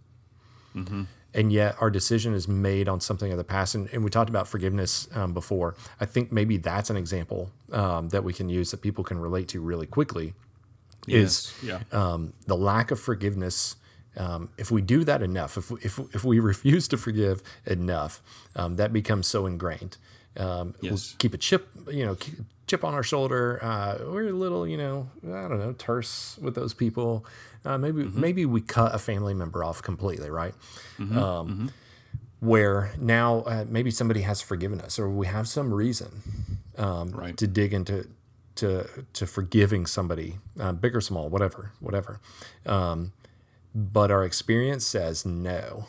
[0.77, 1.03] Mm-hmm.
[1.35, 3.75] and yet our decision is made on something of the past.
[3.75, 5.75] And, and we talked about forgiveness um, before.
[6.01, 9.49] I think maybe that's an example um, that we can use that people can relate
[9.49, 10.35] to really quickly.
[11.09, 13.77] Is yeah um, the lack of forgiveness.
[14.17, 18.23] Um, if we do that enough, if we, if, if we refuse to forgive enough,
[18.55, 19.97] um, that becomes so ingrained.
[20.37, 22.17] Um, we'll keep a chip, you know,
[22.67, 23.59] chip on our shoulder.
[23.63, 27.25] Uh, we're a little, you know, I don't know, terse with those people.
[27.65, 30.55] Uh, maybe maybe we cut a family member off completely, right?
[30.99, 31.73] Um,
[32.41, 36.23] Where now uh, maybe somebody has forgiven us, or we have some reason
[36.79, 37.37] um, Right.
[37.37, 38.09] to dig into
[38.55, 42.19] to to forgiving somebody, uh, big or small, whatever, whatever.
[42.65, 43.13] Um,
[43.75, 45.87] but our experience says no.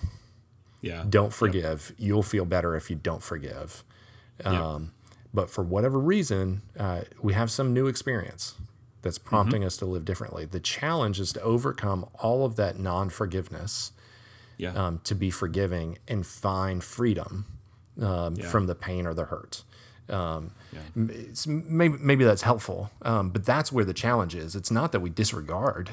[0.82, 1.94] yeah Don't forgive.
[1.98, 3.84] You'll feel better if you don't forgive.
[4.46, 4.92] Um,
[5.34, 8.56] But for whatever reason, uh, we have some new experience
[9.02, 10.44] that's prompting us to live differently.
[10.46, 13.94] The challenge is to overcome all of that non forgiveness
[14.58, 17.46] yeah um, to be forgiving and find freedom
[18.02, 18.50] um, Yeah.
[18.52, 19.64] from the pain or the hurt.
[20.10, 20.82] Um, Yeah.
[21.10, 24.56] it's, maybe, maybe that's helpful, um, but that's where the challenge is.
[24.56, 25.92] It's not that we disregard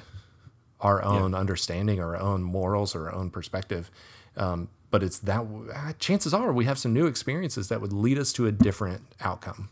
[0.80, 3.90] our own understanding, our own morals, or our own perspective,
[4.36, 8.18] um, but it's that uh, chances are we have some new experiences that would lead
[8.18, 9.68] us to a different outcome.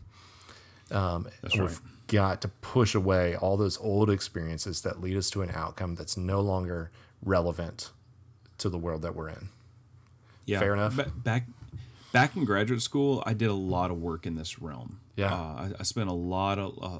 [0.91, 1.69] Um, That's right.
[1.69, 5.95] We've got to push away all those old experiences that lead us to an outcome
[5.95, 6.91] that's no longer
[7.23, 7.91] relevant
[8.59, 9.49] to the world that we're in.
[10.45, 10.59] Yeah.
[10.59, 10.95] Fair enough.
[10.95, 11.45] Ba- back
[12.13, 14.99] back in graduate school, I did a lot of work in this realm.
[15.17, 15.33] Yeah.
[15.33, 16.99] Uh, I, I spent a lot of uh,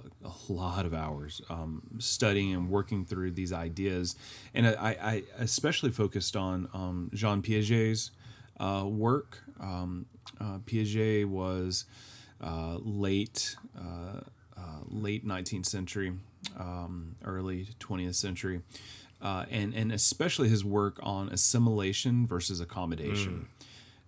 [0.49, 4.15] a lot of hours um, studying and working through these ideas,
[4.55, 8.09] and I, I especially focused on um, Jean Piaget's
[8.59, 9.43] uh, work.
[9.59, 10.07] Um,
[10.41, 11.85] uh, Piaget was
[12.41, 14.21] uh, late uh,
[14.57, 16.13] uh, late 19th century,
[16.59, 18.61] um, early 20th century,
[19.21, 23.47] uh, and and especially his work on assimilation versus accommodation.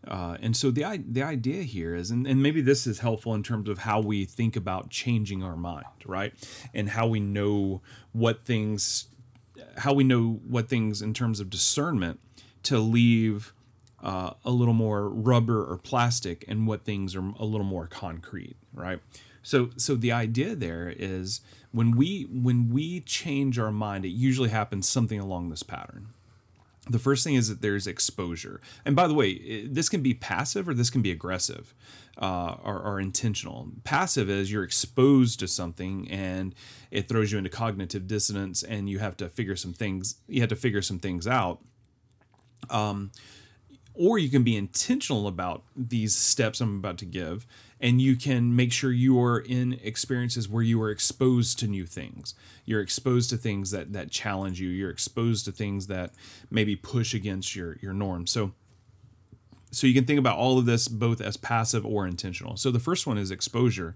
[0.08, 3.44] Uh, and so the the idea here is, and, and maybe this is helpful in
[3.44, 6.34] terms of how we think about changing our mind, right?
[6.74, 7.82] And how we know
[8.14, 9.08] what things,
[9.78, 12.20] how we know what things in terms of discernment
[12.64, 13.54] to leave
[14.02, 18.56] uh, a little more rubber or plastic, and what things are a little more concrete,
[18.74, 19.00] right?
[19.44, 24.50] So so the idea there is when we when we change our mind, it usually
[24.50, 26.14] happens something along this pattern
[26.90, 28.60] the first thing is that there's exposure.
[28.86, 31.74] And by the way this can be passive or this can be aggressive
[32.18, 33.70] uh, or, or intentional.
[33.84, 36.56] Passive is you're exposed to something and
[36.92, 40.50] it throws you into cognitive dissonance and you have to figure some things you have
[40.50, 41.60] to figure some things out.
[43.94, 47.46] Or you can be intentional about these steps I'm about to give,
[47.82, 51.86] and you can make sure you are in experiences where you are exposed to new
[51.86, 52.36] things.
[52.66, 54.70] You're exposed to things that that challenge you.
[54.70, 56.12] You're exposed to things that
[56.52, 58.28] maybe push against your your norm.
[58.28, 58.52] So
[59.72, 62.58] so you can think about all of this both as passive or intentional.
[62.58, 63.96] So the first one is exposure.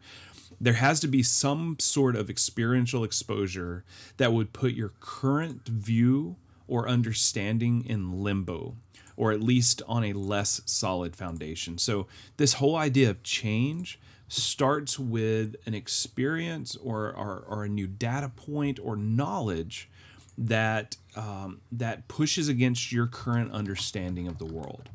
[0.62, 3.84] there has to be some sort of experiential exposure
[4.17, 6.36] that would put your current view
[6.67, 8.76] or understanding in limbo
[9.15, 11.78] or at least on a less solid foundation.
[11.78, 17.86] So, this whole idea of change starts with an experience or, or, or a new
[17.88, 19.89] data point or knowledge
[20.38, 24.89] that um, that pushes against your current understanding of the world.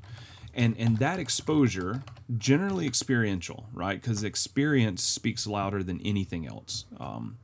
[0.54, 2.02] And and that exposure
[2.37, 4.00] generally experiential right?
[4.00, 6.85] Because experience speaks louder than anything else.
[6.98, 7.38] Um,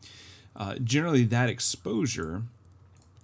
[0.56, 2.42] uh, generally that exposure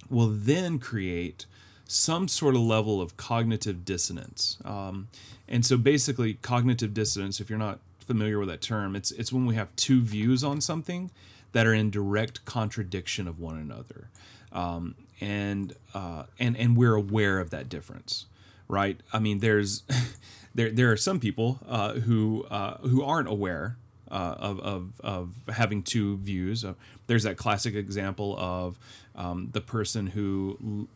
[0.09, 1.47] will then create
[1.91, 5.09] some sort of level of cognitive dissonance um,
[5.49, 9.47] and so basically cognitive dissonance if you're not familiar with that term it's it's when
[9.47, 11.11] we have two views on something
[11.53, 14.09] that are in direct contradiction of one another
[14.53, 18.27] um, and uh, and and we're aware of that difference
[18.71, 19.01] right?
[19.13, 19.83] I mean, there's
[20.55, 23.77] there there are some people uh, who uh, who aren't aware
[24.11, 26.65] uh, of, of of having two views.
[27.07, 28.79] there's that classic example of
[29.17, 30.89] um, the person who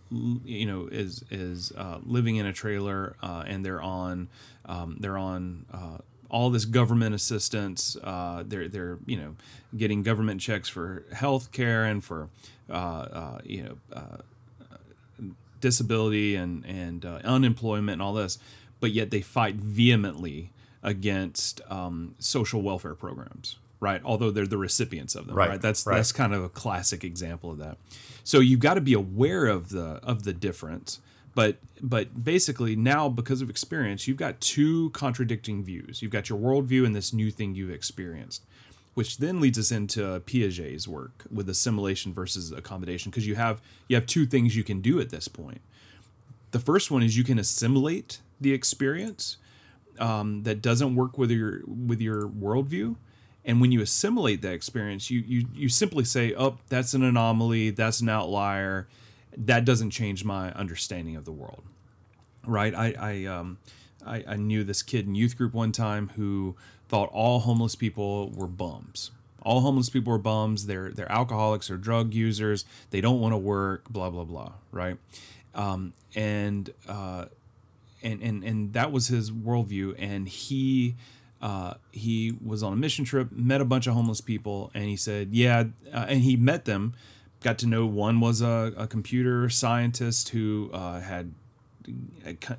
[0.45, 4.29] you know is is uh, living in a trailer uh, and they're on
[4.67, 5.99] um, they're on uh,
[6.31, 7.97] all this government assistance.
[8.03, 9.37] Uh, they're they're you know
[9.77, 12.29] getting government checks for health care and for
[12.71, 14.23] uh, uh, you know
[15.61, 18.39] disability and and uh, unemployment and all this,
[18.81, 20.51] but yet they fight vehemently
[20.85, 24.01] against um, social welfare programs, right?
[24.05, 25.51] Although they're the recipients of them, right?
[25.51, 25.61] right?
[25.61, 25.97] That's right.
[25.97, 27.79] that's kind of a classic example of that.
[28.23, 31.01] So you've got to be aware of the of the difference,
[31.35, 36.03] but but basically now because of experience, you've got two contradicting views.
[36.03, 38.45] You've got your worldview and this new thing you've experienced
[38.95, 43.97] which then leads us into Piaget's work with assimilation versus accommodation because you have you
[43.97, 45.61] have two things you can do at this point.
[46.53, 49.37] The first one is you can assimilate the experience
[49.99, 52.97] um, that doesn't work with your with your worldview,
[53.45, 57.71] and when you assimilate that experience, you you you simply say, "Oh, that's an anomaly.
[57.71, 58.89] That's an outlier.
[59.37, 61.63] That doesn't change my understanding of the world."
[62.47, 62.75] Right?
[62.75, 63.59] I I um
[64.07, 66.57] I, I knew this kid in youth group one time who
[66.89, 69.11] thought all homeless people were bums.
[69.43, 70.67] All homeless people are bums.
[70.67, 72.65] They're they're alcoholics or drug users.
[72.91, 73.91] They don't want to work.
[73.91, 74.53] Blah blah blah.
[74.73, 74.97] Right,
[75.55, 77.27] um, and uh,
[78.05, 79.95] and and and that was his worldview.
[79.99, 80.95] And he
[81.43, 84.97] uh, he was on a mission trip, met a bunch of homeless people, and he
[84.97, 86.95] said, yeah, uh, and he met them.
[87.41, 91.35] Got to know one was a, a computer scientist who uh, had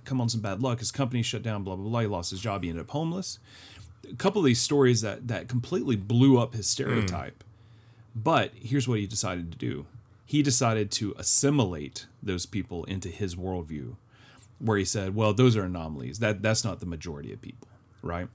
[0.03, 0.79] come on some bad luck.
[0.79, 1.63] His company shut down.
[1.63, 1.99] Blah blah blah.
[2.01, 2.63] He lost his job.
[2.63, 3.39] He ended up homeless
[4.11, 7.43] a couple of these stories that that completely blew up his stereotype.
[7.43, 8.23] Mm.
[8.23, 9.85] But here's what he decided to do.
[10.25, 13.95] He decided to assimilate those people into his worldview,
[14.59, 16.19] where he said, "Well, those are anomalies.
[16.19, 17.67] That that's not the majority of people,
[18.01, 18.27] right?"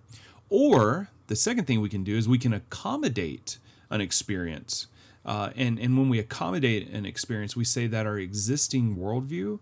[0.49, 4.87] Or the second thing we can do is we can accommodate an experience,
[5.25, 9.61] uh, and and when we accommodate an experience, we say that our existing worldview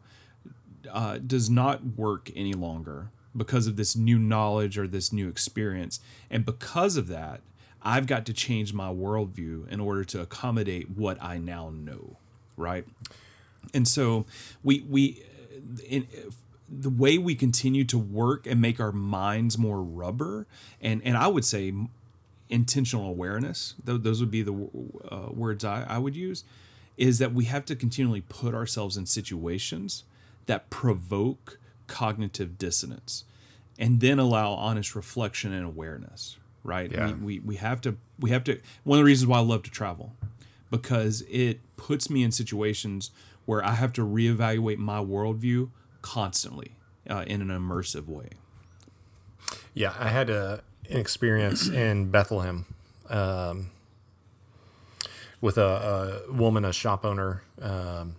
[0.90, 6.01] uh, does not work any longer because of this new knowledge or this new experience.
[6.31, 7.40] And because of that,
[7.83, 12.16] I've got to change my worldview in order to accommodate what I now know,
[12.57, 12.85] right?
[13.73, 14.27] And so
[14.62, 15.23] we we
[15.87, 16.07] in,
[16.68, 20.46] the way we continue to work and make our minds more rubber,
[20.81, 21.72] and and I would say
[22.48, 23.74] intentional awareness.
[23.83, 24.52] Those would be the
[25.11, 26.44] uh, words I, I would use.
[26.96, 30.02] Is that we have to continually put ourselves in situations
[30.46, 33.24] that provoke cognitive dissonance
[33.78, 37.07] and then allow honest reflection and awareness right yeah.
[37.07, 39.62] we, we, we have to we have to one of the reasons why i love
[39.62, 40.12] to travel
[40.70, 43.11] because it puts me in situations
[43.46, 45.70] where i have to reevaluate my worldview
[46.11, 46.73] constantly
[47.09, 48.29] uh, in an immersive way
[49.75, 52.66] yeah i had a, an experience in bethlehem
[53.11, 53.71] um,
[55.40, 58.16] with a, a, woman a shop owner um,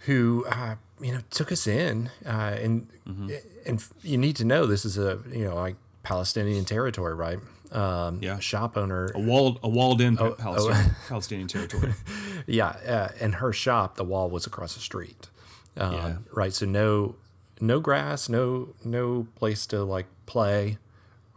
[0.00, 3.30] who uh, you know took us in, uh, and mm-hmm.
[3.66, 7.38] and you need to know this is a you know like Palestinian territory, right?
[7.72, 11.04] Um, yeah, shop owner, a walled a walled in oh, Palestinian, oh.
[11.08, 11.94] Palestinian territory.
[12.46, 15.28] yeah, uh, and her shop, the wall was across the street.
[15.76, 16.16] Um, yeah.
[16.32, 17.16] Right, so no
[17.60, 20.78] no grass, no no place to like play,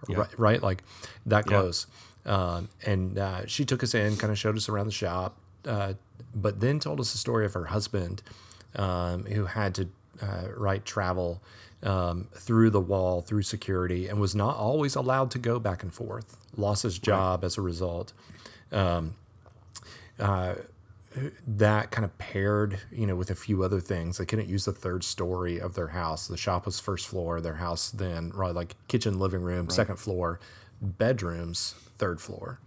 [0.09, 0.83] right, right, like
[1.25, 1.87] that close.
[2.25, 5.93] Um, and uh, she took us in, kind of showed us around the shop, uh,
[6.33, 8.21] but then told us the story of her husband
[8.75, 9.89] um, who had to
[10.21, 11.41] uh, right travel
[11.83, 15.93] um, through the wall through security and was not always allowed to go back and
[15.93, 16.37] forth.
[16.55, 17.45] Lost his job right.
[17.45, 18.13] as a result.
[18.71, 19.15] Um,
[20.19, 20.55] uh,
[21.47, 24.17] that kind of paired, you know, with a few other things.
[24.17, 26.27] They couldn't use the third story of their house.
[26.27, 27.39] The shop was first floor.
[27.41, 29.71] Their house then, right, like kitchen, living room, right.
[29.71, 30.39] second floor.
[30.81, 32.59] bedrooms, third floor.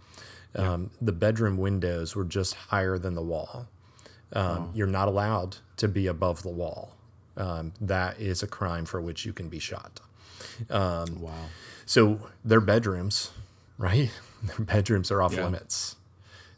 [0.55, 3.67] Um, The bedroom windows were just higher than the wall.
[4.33, 6.95] Um, You're not allowed to be above the wall.
[7.37, 10.01] Um, that is a crime for which you can be shot.
[10.71, 11.33] wow.
[11.85, 13.31] So their bedrooms,
[13.79, 14.11] right?
[14.43, 15.45] Their bedrooms are off Yeah.
[15.45, 15.97] limits.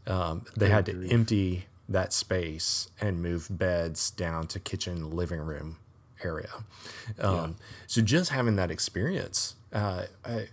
[0.06, 5.78] Um, they had to empty that space and move beds down to kitchen, living room
[6.22, 6.50] area.
[7.20, 10.48] Um, So just having that experience uh, I-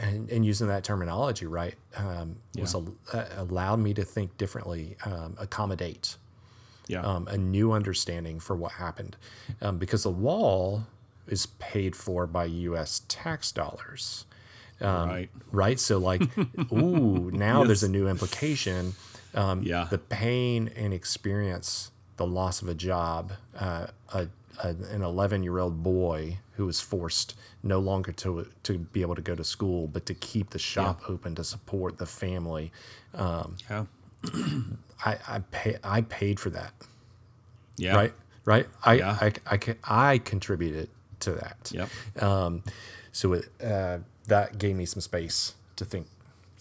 [0.00, 2.80] and, and using that terminology, right, um, was Yeah.
[2.80, 6.16] al- uh, allowed me to think differently, um, accommodate
[6.88, 7.02] Yeah.
[7.02, 9.16] um, a new understanding for what happened,
[9.62, 10.86] um, because the wall
[11.28, 13.02] is paid for by U.S.
[13.08, 14.24] tax dollars,
[14.80, 15.30] um, right.
[15.52, 15.78] right?
[15.80, 16.22] So, like,
[16.72, 18.94] ooh, now there's a new implication.
[19.36, 19.86] Um, Yeah.
[19.90, 24.28] the pain and experience, the loss of a job, uh, a,
[24.64, 29.14] a, an 11 year old boy who was forced no longer to to be able
[29.14, 32.72] to go to school, but to keep the shop open to support the family.
[33.14, 33.84] Yeah.
[35.04, 36.72] I I pay I paid for that.
[37.76, 37.94] Yeah.
[37.94, 38.14] right
[38.46, 39.18] right i Yeah.
[39.20, 40.88] I, I, ca- I contributed
[41.20, 42.22] to that Yep.
[42.22, 42.62] um,
[43.12, 46.06] so it, uh, that gave me some space to think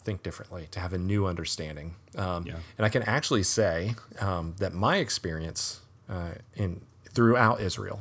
[0.06, 2.56] think differently to have a new understanding um, Yeah.
[2.78, 6.82] and i can actually say um, that my experience uh, in
[7.16, 7.99] throughout israel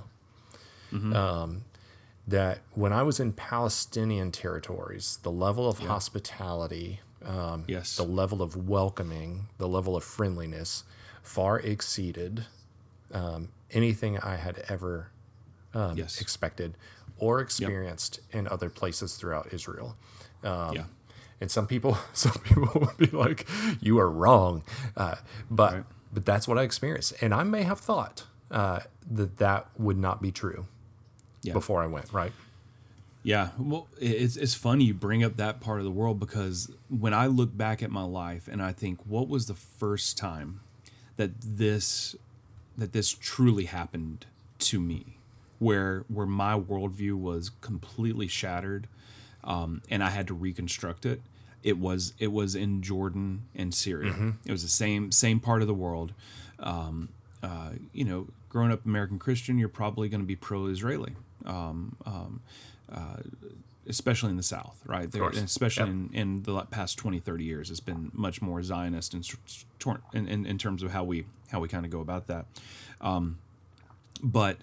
[0.93, 1.13] Mm-hmm.
[1.17, 1.65] um,
[2.29, 7.97] that when i was in palestinian territories the level of hospitality um, Yes.
[7.97, 10.85] the level of welcoming the level of friendliness
[11.23, 12.45] far exceeded
[13.13, 15.09] um, anything I had ever
[15.73, 16.21] um, Yes.
[16.21, 16.77] expected
[17.19, 19.97] or experienced in other places throughout Israel.
[20.43, 20.85] Um, yeah.
[21.45, 23.47] And some people, some people would be like,
[23.81, 24.63] "You are wrong,"
[24.97, 25.17] uh,
[25.51, 25.85] but Right.
[26.11, 28.81] but that's what I experienced, and I may have thought uh,
[29.11, 30.65] that that would not be true
[31.43, 31.53] Yeah.
[31.53, 32.11] before I went.
[32.15, 32.33] Right?
[33.23, 37.13] Yeah, well, it's it's funny you bring up that part of the world because when
[37.13, 40.61] I look back at my life and I think, what was the first time
[41.17, 42.17] that this
[42.79, 44.25] that this truly happened
[44.61, 45.19] to me,
[45.59, 48.89] where where my worldview was completely shattered,
[49.43, 51.21] um, and I had to reconstruct it.
[51.65, 54.35] It was it was in Jordan and Syria.
[54.47, 56.13] It was the same same part of the world.
[56.61, 57.09] Um,
[57.43, 61.15] uh, you know, growing up American Christian, you're probably going to be pro-Israeli.
[61.45, 62.41] Um, um,
[62.93, 63.17] uh,
[63.87, 65.11] especially in the South, right?
[65.11, 65.37] There, course.
[65.37, 65.93] especially Yep.
[65.93, 69.65] in, in the past 20, 30 years, it's been much more Zionist in, s- s-
[69.79, 72.47] tor- in, in, in terms of how we how we kind of go about that.
[73.03, 73.39] Um,
[74.23, 74.57] but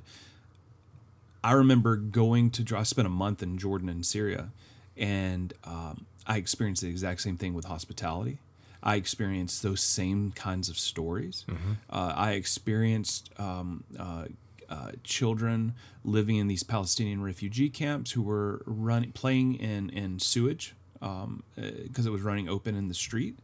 [1.43, 4.49] I remember going to, I spent a month in Jordan and Syria,
[4.98, 8.39] and um, I experienced the exact same thing with hospitality.
[8.84, 11.46] I experienced those same kinds of stories.
[11.89, 14.26] Uh, I experienced um, uh,
[14.70, 15.74] uh, children
[16.04, 22.12] living in these Palestinian refugee camps who were running, playing in in sewage because it
[22.12, 23.38] was running open in the street.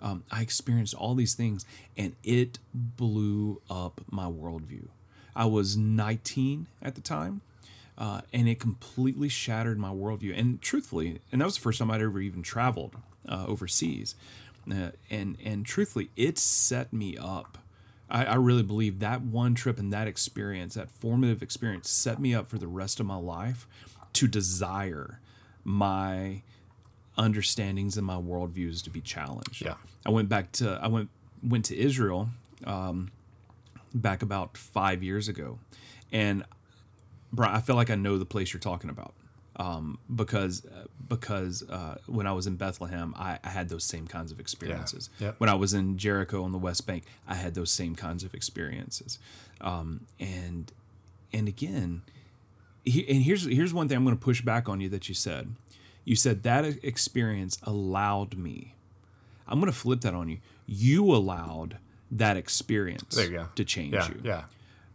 [0.00, 4.88] Um, I experienced all these things, and it blew up my worldview.
[5.36, 7.42] I was 19 at the time,
[8.00, 10.36] uh, and it completely shattered my worldview.
[10.36, 12.96] And truthfully, and that was the first time I'd ever even traveled
[13.28, 14.14] uh, overseas.
[14.70, 17.58] Uh, and and truthfully, it set me up.
[18.08, 22.34] I, I really believe that one trip and that experience, that formative experience, set me
[22.34, 23.66] up for the rest of my life
[24.14, 25.20] to desire
[25.62, 26.42] my
[27.18, 29.62] understandings and my worldviews to be challenged.
[29.62, 29.74] Yeah.
[30.06, 31.10] I went back to I went
[31.42, 32.30] went to Israel
[32.64, 33.10] um,
[33.94, 35.58] back about five years ago,
[36.10, 36.44] and
[37.32, 39.14] Brian, I feel like I know the place you're talking about
[39.56, 40.62] um, because
[41.08, 45.10] because uh, when I was in Bethlehem, I, I had those same kinds of experiences.
[45.18, 45.36] Yep.
[45.38, 48.34] When I was in Jericho on the West Bank, I had those same kinds of
[48.34, 49.18] experiences,
[49.60, 50.72] um, and
[51.32, 52.02] and again,
[52.84, 55.14] he, and here's here's one thing I'm going to push back on you that you
[55.14, 55.54] said.
[56.04, 58.74] You said that experience allowed me.
[59.46, 60.38] I'm going to flip that on you.
[60.66, 61.76] You allowed
[62.10, 63.46] that experience There you go.
[63.54, 64.08] to change Yeah.
[64.08, 64.20] you.
[64.24, 64.44] Yeah.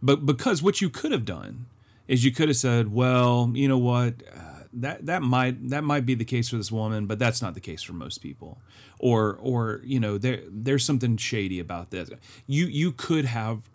[0.01, 1.67] But because what you could have done
[2.08, 4.16] is you could have said, "Well, you know what?
[4.34, 7.53] Uh, that that might that might be the case for this woman, but that's not
[7.53, 8.60] the case for most people."
[8.99, 12.10] Or or you know, there there's something shady about this.
[12.47, 13.70] You you could have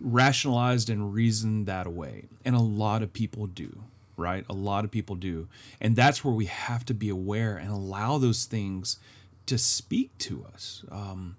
[0.00, 3.84] rationalized and reasoned that away, and a lot of people do.
[4.16, 5.48] Right, a lot of people do,
[5.80, 8.98] and that's where we have to be aware and allow those things
[9.46, 10.84] to speak to us.
[10.90, 11.36] Um,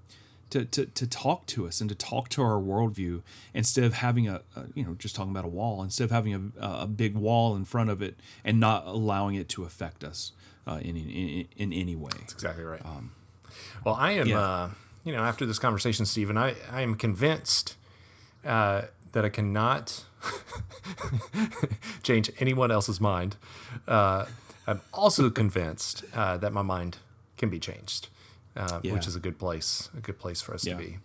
[0.51, 3.21] to, to, to talk to us and to talk to our worldview
[3.53, 6.53] instead of having a, a you know just talking about a wall instead of having
[6.59, 10.31] a, a big wall in front of it and not allowing it to affect us
[10.67, 12.81] uh, in, in, in any way That's exactly right.
[13.83, 14.39] well, I am, yeah.
[14.39, 14.69] uh,
[15.03, 17.75] you know, after this conversation, Stephen, I, I am convinced
[18.45, 20.05] uh, that I cannot
[22.03, 23.37] change anyone else's mind.
[23.87, 24.25] Uh,
[24.67, 26.97] I'm also convinced uh, that my mind
[27.37, 28.09] can be changed,
[28.55, 28.93] uh, Yeah.
[28.93, 30.73] which is a good place, a good place for us Yeah.
[30.73, 30.97] to be.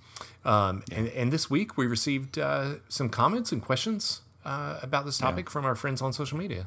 [0.44, 5.18] Um, and, and this week we received uh, some comments and questions uh, about this
[5.18, 6.66] topic from our friends on social media.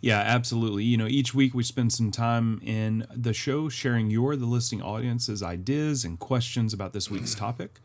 [0.00, 0.84] Yeah, absolutely.
[0.84, 4.80] You know, each week we spend some time in the show sharing your, the listening
[4.80, 7.80] audience's ideas and questions about this week's topic.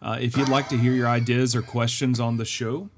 [0.00, 2.88] Uh, if you'd like to hear your ideas or questions on the show,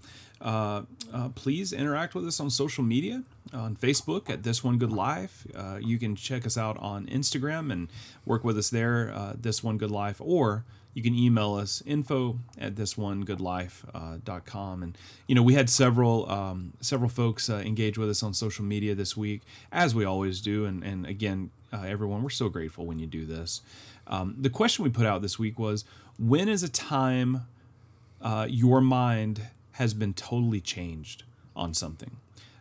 [0.41, 0.82] uh,
[1.12, 3.22] uh, please interact with us on social media
[3.53, 5.47] on Facebook at This One Good Life.
[5.55, 7.89] Uh, you can check us out on Instagram and
[8.24, 10.64] work with us there, uh, This One Good Life, or
[10.95, 14.82] you can email us info at thisonegoodlife.com.
[14.82, 18.64] and you know we had several um, several folks uh, engage with us on social
[18.64, 22.84] media this week as we always do and, and again uh, everyone we're so grateful
[22.84, 23.61] when you do this
[24.09, 25.84] um, the question we put out this week was
[26.18, 27.47] when is a time
[28.20, 29.43] uh, your mind
[29.79, 31.24] has been totally changed
[31.57, 32.18] on something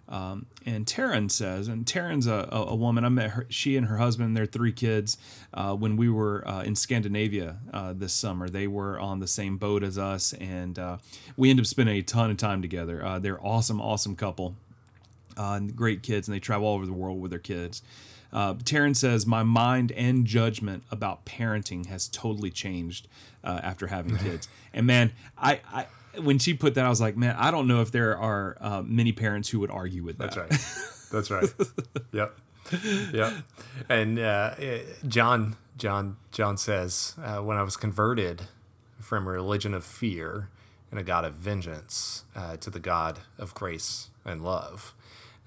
[0.10, 3.04] um, and Taryn says, and Taryn's a, a, a woman.
[3.04, 5.18] I met her, she and her husband, their three kids,
[5.54, 8.48] uh, when we were uh, in Scandinavia uh, this summer.
[8.48, 10.98] They were on the same boat as us, and uh,
[11.36, 13.04] we ended up spending a ton of time together.
[13.04, 14.56] Uh, they're awesome, awesome couple,
[15.38, 17.82] uh, and great kids, and they travel all over the world with their kids.
[18.32, 23.10] Uh, Taryn says, My mind and judgment about parenting has totally changed
[23.44, 24.48] uh, after having kids.
[24.74, 25.88] and man, I, I
[26.20, 28.82] when she put that, I was like, man, I don't know if there are uh,
[28.86, 30.32] many parents who would argue with that.
[30.32, 31.10] That's right.
[31.12, 31.70] That's right.
[32.12, 32.38] yep.
[33.14, 33.34] Yep.
[33.90, 34.56] And uh,
[35.08, 38.44] John, John, John says, uh, when I was converted
[39.00, 40.50] from a religion of fear
[40.92, 44.94] and a God of vengeance uh, to the God of grace and love.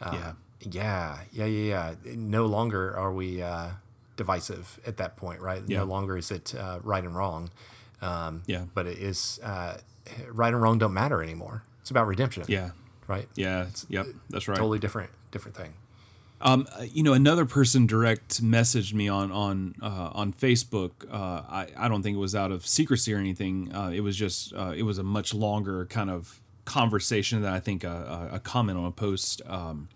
[0.00, 0.32] Uh, Yeah.
[0.60, 1.18] Yeah.
[1.32, 1.44] Yeah.
[1.46, 1.94] Yeah.
[2.04, 2.14] Yeah.
[2.16, 3.70] No longer are we uh,
[4.16, 5.62] divisive at that point, right?
[5.66, 5.78] Yeah.
[5.78, 7.50] No longer is it uh, right and wrong.
[8.02, 8.64] Um, Yeah.
[8.74, 9.78] But it is uh,
[10.30, 11.62] right and wrong don't matter anymore.
[11.80, 12.44] It's about redemption.
[12.48, 12.70] Yeah.
[13.06, 13.28] Right.
[13.34, 13.66] Yeah.
[13.88, 14.06] Yep.
[14.28, 14.56] That's right.
[14.56, 15.74] Totally different, different thing.
[16.42, 20.90] Um, uh, you know, another person direct messaged me on on uh, on Facebook.
[21.10, 23.74] Uh, I I don't think it was out of secrecy or anything.
[23.74, 27.60] Uh, it was just uh, it was a much longer kind of conversation that I
[27.60, 29.88] think a, a comment on a post um,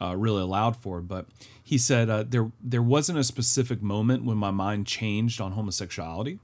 [0.00, 1.00] uh, really allowed for.
[1.00, 1.26] But
[1.62, 6.38] he said uh, there there wasn't a specific moment when my mind changed on homosexuality,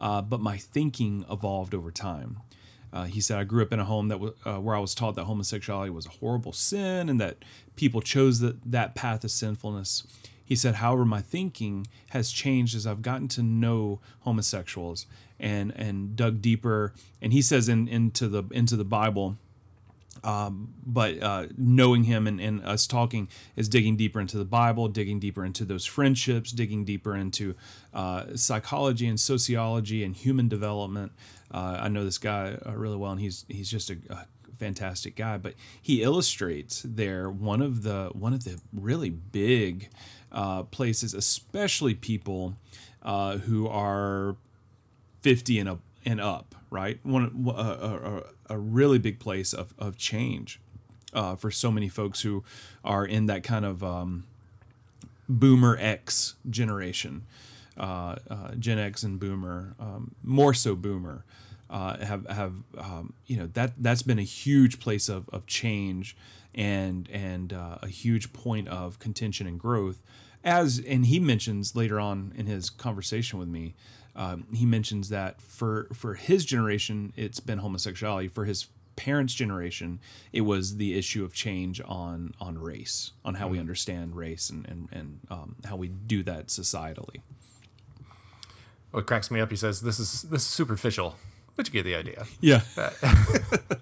[0.00, 2.38] uh, but my thinking evolved over time.
[2.92, 4.94] Uh, he said, I grew up in a home that w- uh, where I was
[4.94, 7.36] taught that homosexuality was a horrible sin and that
[7.76, 10.04] people chose that, that path of sinfulness.
[10.44, 15.06] He said, however, my thinking has changed as I've gotten to know homosexuals
[15.38, 16.92] and and dug deeper.
[17.22, 19.36] And he says in into the into the Bible,
[20.22, 24.88] um, but uh, knowing him and, and us talking is digging deeper into the Bible,
[24.88, 27.54] digging deeper into those friendships, digging deeper into
[27.94, 31.12] uh, psychology and sociology and human development.
[31.52, 34.26] Uh, I know this guy uh, really well, and he's he's just a, a
[34.58, 35.38] fantastic guy.
[35.38, 39.88] But he illustrates there one of the one of the really big
[40.30, 42.56] uh, places, especially people
[43.02, 44.36] uh, who are
[45.22, 46.98] 50 and up and up right?
[47.02, 48.22] One a, a,
[48.54, 50.60] a really big place of, of change
[51.12, 52.44] uh, for so many folks who
[52.84, 54.24] are in that kind of um,
[55.28, 57.22] boomer x generation
[57.76, 61.24] uh, uh, gen x and boomer um, more so boomer
[61.70, 66.16] uh, have have um, you know that that's been a huge place of, of change
[66.54, 70.02] and and uh, a huge point of contention and growth.
[70.42, 73.74] As and he mentions later on in his conversation with me
[74.16, 79.98] um, he mentions that for for his generation it's been homosexuality for his parents generation
[80.32, 84.66] it was the issue of change on on race on how we understand race and
[84.68, 87.22] and, and um, how we do that societally
[88.90, 91.14] What cracks me up, he says, "This is this is superficial,"
[91.56, 92.26] but you get the idea.
[92.40, 92.62] yeah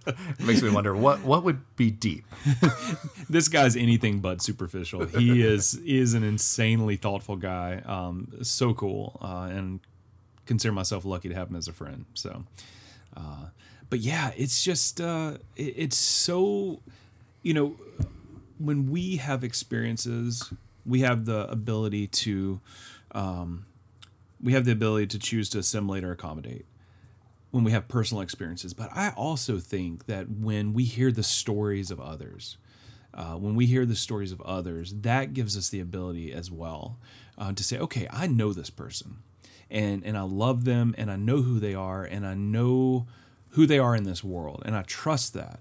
[0.06, 2.24] It makes me wonder what what would be deep.
[3.28, 5.06] this guy's anything but superficial.
[5.06, 7.82] He is is an insanely thoughtful guy.
[7.86, 9.80] Um, so cool, uh, and
[10.48, 12.06] consider myself lucky to have him as a friend.
[12.14, 12.44] So,
[13.16, 13.46] uh,
[13.88, 16.80] but yeah, it's just uh, it, it's so
[17.42, 17.76] you know
[18.58, 20.52] when we have experiences,
[20.84, 22.60] we have the ability to
[23.12, 23.66] um,
[24.42, 26.66] we have the ability to choose to assimilate or accommodate
[27.50, 28.74] when we have personal experiences.
[28.74, 32.58] But I also think that when we hear the stories of others,
[33.14, 36.98] uh, when we hear the stories of others, that gives us the ability as well
[37.38, 39.18] uh, to say, okay, I know this person,
[39.70, 43.06] and and I love them, and I know who they are, and I know
[43.50, 45.60] who they are in this world, and I trust that,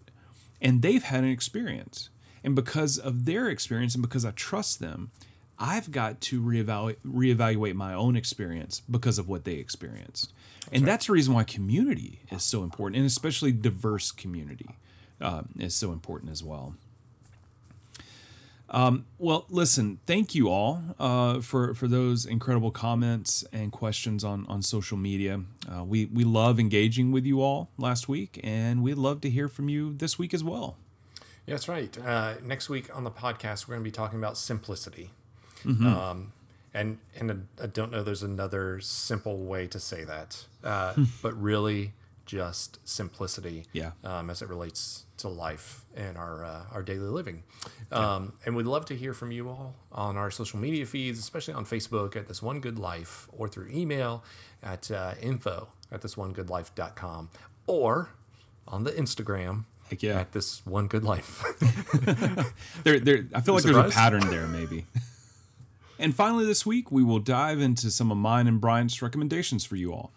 [0.62, 2.10] and they've had an experience,
[2.44, 5.12] and because of their experience, and because I trust them.
[5.60, 10.32] I've got to reevaluate, reevaluate my own experience because of what they experienced.
[10.72, 14.78] and that's the reason why community is so important, and especially diverse community
[15.20, 16.76] uh, is so important as well.
[18.70, 24.46] Um, well, listen, thank you all uh, for for those incredible comments and questions on
[24.48, 25.42] on social media.
[25.72, 29.48] Uh, we we love engaging with you all last week, and we'd love to hear
[29.48, 30.78] from you this week as well.
[31.46, 31.98] Yeah, that's right.
[31.98, 35.12] Uh, next week on the podcast, we're going to be talking about simplicity.
[35.66, 36.34] Um,
[36.74, 41.94] and and I don't know there's another simple way to say that, uh, but really
[42.28, 43.66] just simplicity.
[43.74, 43.92] Yeah.
[44.04, 47.44] Um, as it relates to life and our uh, our daily living.
[47.92, 51.56] Um, and we'd love to hear from you all on our social media feeds, especially
[51.56, 54.24] on Facebook at This One Good Life, or through email
[54.62, 57.30] at uh, info at thisOneGoodLife.com,
[57.66, 58.10] or
[58.68, 60.20] on the Instagram Heck yeah.
[60.20, 61.44] at This One Good Life.
[62.84, 63.26] There, there.
[63.34, 64.86] I feel like there's a pattern there, maybe.
[66.00, 69.76] and finally, this week we will dive into some of mine and Brian's recommendations for
[69.76, 70.12] you all.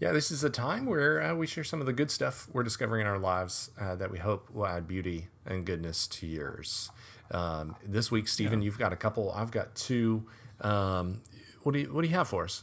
[0.00, 2.62] Yeah, this is a time where uh, we share some of the good stuff we're
[2.62, 6.90] discovering in our lives uh, that we hope will add beauty and goodness to yours.
[7.30, 9.32] Um, this week, Stephen, you've got a couple.
[9.32, 10.26] I've got two.
[10.60, 11.22] Um,
[11.62, 12.62] what do you What do you have for us?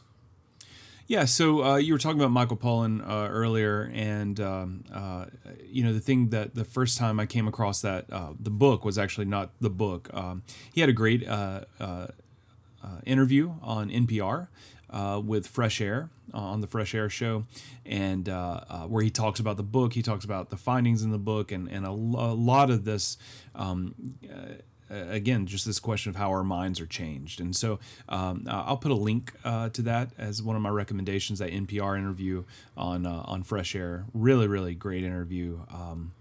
[1.06, 5.26] Yeah, so uh, you were talking about Michael Pollan uh, earlier, and um, uh,
[5.66, 8.86] you know the thing that the first time I came across that uh, the book
[8.86, 10.10] was actually not the book.
[10.14, 10.44] Um,
[10.74, 12.08] he had a great uh, uh,
[12.82, 14.48] uh, interview on NPR
[14.94, 17.46] uh, with Fresh Air uh, on the Fresh Air show,
[17.86, 19.94] and uh, uh, where he talks about the book.
[19.94, 22.86] He talks about the findings in the book, and and a, lo- a lot of
[22.86, 23.18] this.
[23.56, 23.96] Um,
[24.92, 27.40] uh, again, just this question of how our minds are changed.
[27.42, 27.80] And so
[28.10, 31.40] um, uh, I'll put a link uh, to that as one of my recommendations.
[31.40, 32.44] That NPR interview
[32.78, 35.60] on uh, on Fresh Air, really, really great interview.
[35.74, 36.14] Um,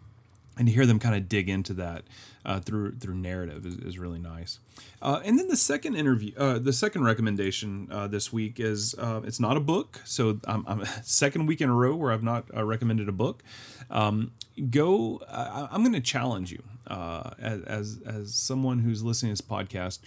[0.58, 2.04] and to hear them kind of dig into that
[2.44, 4.58] uh, through through narrative is, is really nice.
[5.00, 9.20] Uh, and then the second interview, uh, the second recommendation uh, this week is uh,
[9.24, 12.44] it's not a book, so I'm, I'm second week in a row where I've not
[12.54, 13.42] uh, recommended a book.
[13.90, 14.32] Um,
[14.70, 19.48] go, I, I'm going to challenge you as, as as someone who's listening to this
[19.48, 20.00] podcast.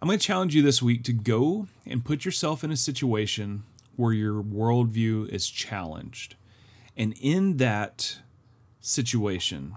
[0.00, 3.64] I'm going to challenge you this week to go and put yourself in a situation
[3.96, 6.36] where your worldview is challenged,
[6.96, 8.18] and in that
[8.80, 9.74] situation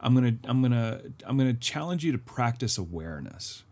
[0.00, 3.62] i'm gonna i'm gonna i'm gonna challenge you to practice awareness.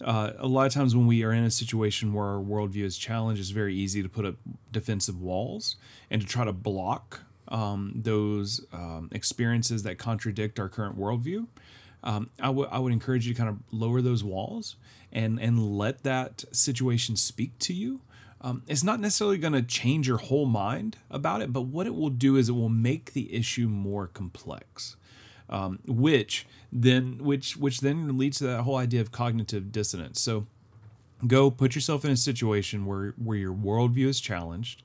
[0.00, 2.98] Uh, a lot of times when we are in a situation where our worldview is
[2.98, 4.34] challenged it's very easy to put up
[4.72, 5.76] defensive walls
[6.10, 11.46] and to try to block um, those um, experiences that contradict our current worldview.
[12.02, 14.76] Um, I would I would encourage you to kind of lower those walls
[15.12, 18.00] and and let that situation speak to you.
[18.40, 21.94] Um, it's not necessarily going to change your whole mind about it, but what it
[21.94, 24.96] will do is it will make the issue more complex,
[25.48, 30.20] um, which then which which then leads to that whole idea of cognitive dissonance.
[30.20, 30.46] So
[31.26, 34.82] go put yourself in a situation where where your worldview is challenged.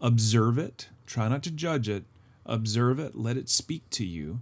[0.00, 0.88] Observe it.
[1.06, 2.04] Try not to judge it.
[2.44, 3.14] Observe it.
[3.14, 4.40] Let it speak to you.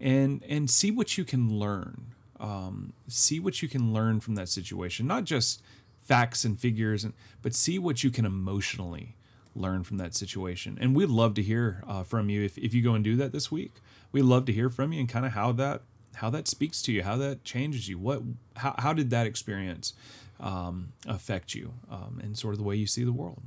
[0.00, 2.14] And and see what you can learn.
[2.40, 5.06] Um, see what you can learn from that situation.
[5.06, 5.62] Not just
[6.04, 9.16] facts and figures and but see what you can emotionally
[9.54, 10.78] learn from that situation.
[10.80, 13.32] And we'd love to hear uh, from you if, if you go and do that
[13.32, 13.74] this week
[14.12, 15.82] we'd love to hear from you and kind of how that
[16.16, 18.22] how that speaks to you how that changes you what
[18.56, 19.94] how, how did that experience
[20.40, 23.42] um, affect you um, and sort of the way you see the world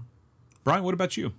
[0.64, 1.34] brian what about you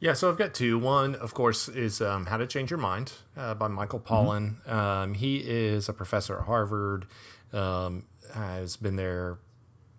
[0.00, 0.78] Yeah, so I've got two.
[0.78, 4.64] One, of course, is um, How to Change Your Mind uh, by Michael Pollan.
[4.68, 7.06] Um, he is a professor at Harvard,
[7.52, 9.38] um, has been there,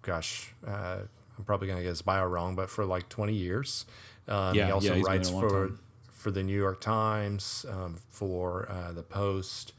[0.01, 0.99] gosh, uh,
[1.37, 3.85] I'm probably going to get his bio wrong, but for like 20 years.
[4.27, 5.79] Um, Yeah, he also yeah, he's been writes there a long for, time.
[6.19, 9.73] For the New York Times, um, for uh, the Post.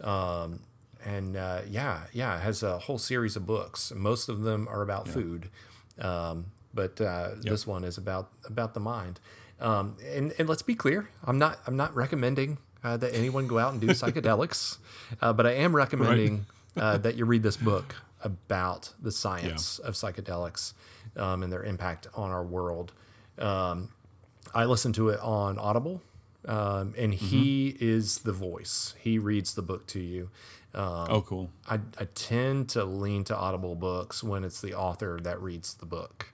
[0.00, 0.60] Um,
[1.04, 3.92] and uh, yeah, yeah, has a whole series of books.
[3.94, 5.50] Most of them are about food,
[6.00, 9.20] um, but uh, this one is about about the mind.
[9.60, 13.58] Um, and and let's be clear, I'm not I'm not recommending uh, that anyone go
[13.58, 14.78] out and do psychedelics,
[15.20, 19.94] uh, but I am recommending uh, that you read this book about the science of
[19.94, 20.72] psychedelics
[21.16, 22.92] um, and their impact on our world.
[23.38, 23.88] Um,
[24.54, 26.02] I listened to it on Audible,
[26.46, 28.94] um, and he is the voice.
[29.00, 30.30] He reads the book to you.
[30.74, 35.20] Um, oh cool I, I tend to lean to Audible books when it's the author
[35.22, 36.32] that reads the book.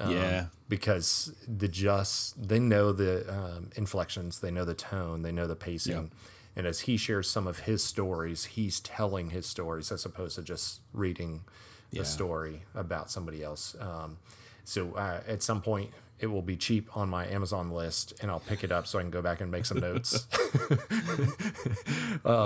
[0.00, 0.46] Um, Yeah.
[0.68, 5.56] Because the just, they know the um, inflections, they know the tone, they know the
[5.56, 6.10] pacing.
[6.56, 10.42] And as he shares some of his stories, he's telling his stories as opposed to
[10.42, 11.42] just reading
[11.90, 12.02] the Yeah.
[12.04, 13.76] story about somebody else.
[13.80, 14.18] Um,
[14.64, 15.90] so uh, at some point,
[16.20, 19.02] it will be cheap on my Amazon list, and I'll pick it up so I
[19.02, 20.26] can go back and make some notes.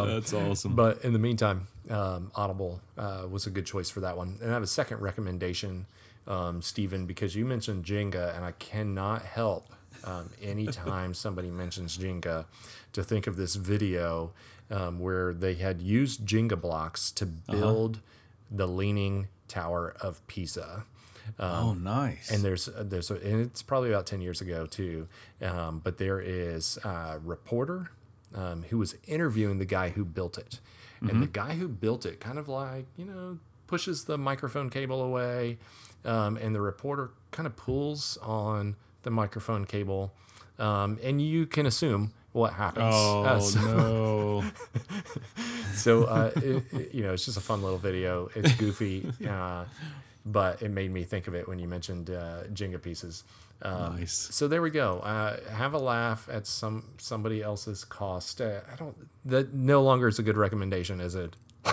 [0.04, 4.16] that's awesome But in the meantime, um, Audible uh, was a good choice for that
[4.16, 4.38] one.
[4.40, 5.86] And I have a second recommendation
[6.26, 9.66] um, Stephen, because you mentioned Jenga, and I cannot help
[10.04, 12.46] um, anytime somebody mentions Jenga
[12.92, 14.32] to think of this video
[14.70, 18.00] um, where they had used Jenga blocks to build
[18.50, 20.84] the Leaning Tower of Pisa.
[21.38, 22.30] Oh, nice.
[22.30, 25.08] And there's there's a, and it's probably about ten years ago too,
[25.42, 27.90] um, but there is a reporter
[28.34, 30.60] um, who was interviewing the guy who built it,
[31.00, 35.02] and the guy who built it kind of like you know pushes the microphone cable
[35.02, 35.58] away,
[36.04, 40.12] um, and the reporter kind of pulls on the microphone cable,
[40.58, 42.94] um, and you can assume what happens.
[42.94, 44.44] oh Uh, so- no.
[45.74, 48.30] so uh, it, it- you know, it's just a fun little video.
[48.34, 49.64] It's goofy, uh,
[50.24, 53.24] but it made me think of it when you mentioned uh, Jenga pieces.
[53.62, 54.28] Um, Nice.
[54.32, 54.98] So there we go.
[55.00, 58.40] Uh, have a laugh at some somebody else's cost.
[58.40, 58.96] Uh, I don't.
[59.24, 61.36] That no longer is a good recommendation, is it?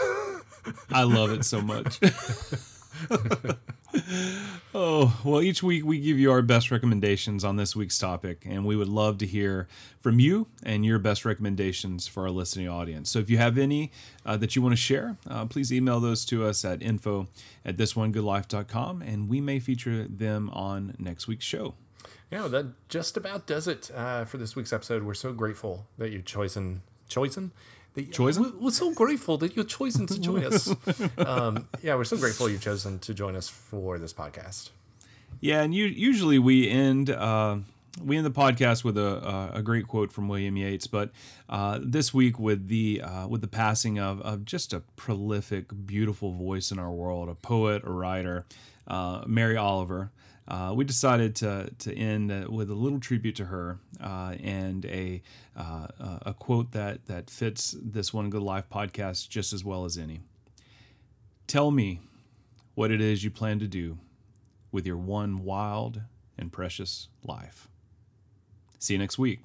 [0.92, 2.00] I love it so much.
[4.74, 8.66] oh, well, each week we give you our best recommendations on this week's topic, and
[8.66, 9.68] we would love to hear
[10.00, 13.10] from you and your best recommendations for our listening audience.
[13.10, 13.92] So if you have any
[14.26, 17.28] uh, that you want to share, uh, please email those to us at info
[17.66, 21.76] at thisonegoodlife.com, and we may feature them on next week's show.
[22.32, 25.04] Yeah, that just about does it uh, for this week's episode.
[25.04, 27.52] We're so grateful that you've chosen chosen.
[28.04, 28.54] Chosen?
[28.60, 30.74] We're, so grateful that you've chosen to join us.
[31.18, 34.70] um, yeah, we're so grateful you've chosen to join us for this podcast.
[35.42, 37.58] Yeah, and you, usually we end uh,
[38.04, 41.12] we end the podcast with a, a, a great quote from William Yeats, but
[41.50, 46.32] uh, this week with the uh, with the passing of, of just a prolific, beautiful
[46.32, 48.46] voice in our world, a poet, a writer,
[48.88, 50.12] uh, Mary Oliver.
[50.50, 55.22] Uh, we decided to, to end with a little tribute to her uh, and a
[55.56, 55.88] uh,
[56.24, 60.22] a quote that that fits this One Good Life podcast just as well as any.
[61.46, 62.00] Tell me
[62.74, 64.00] what it is you plan to do
[64.72, 66.02] with your one wild
[66.38, 67.68] and precious life.
[68.80, 69.42] See you next week.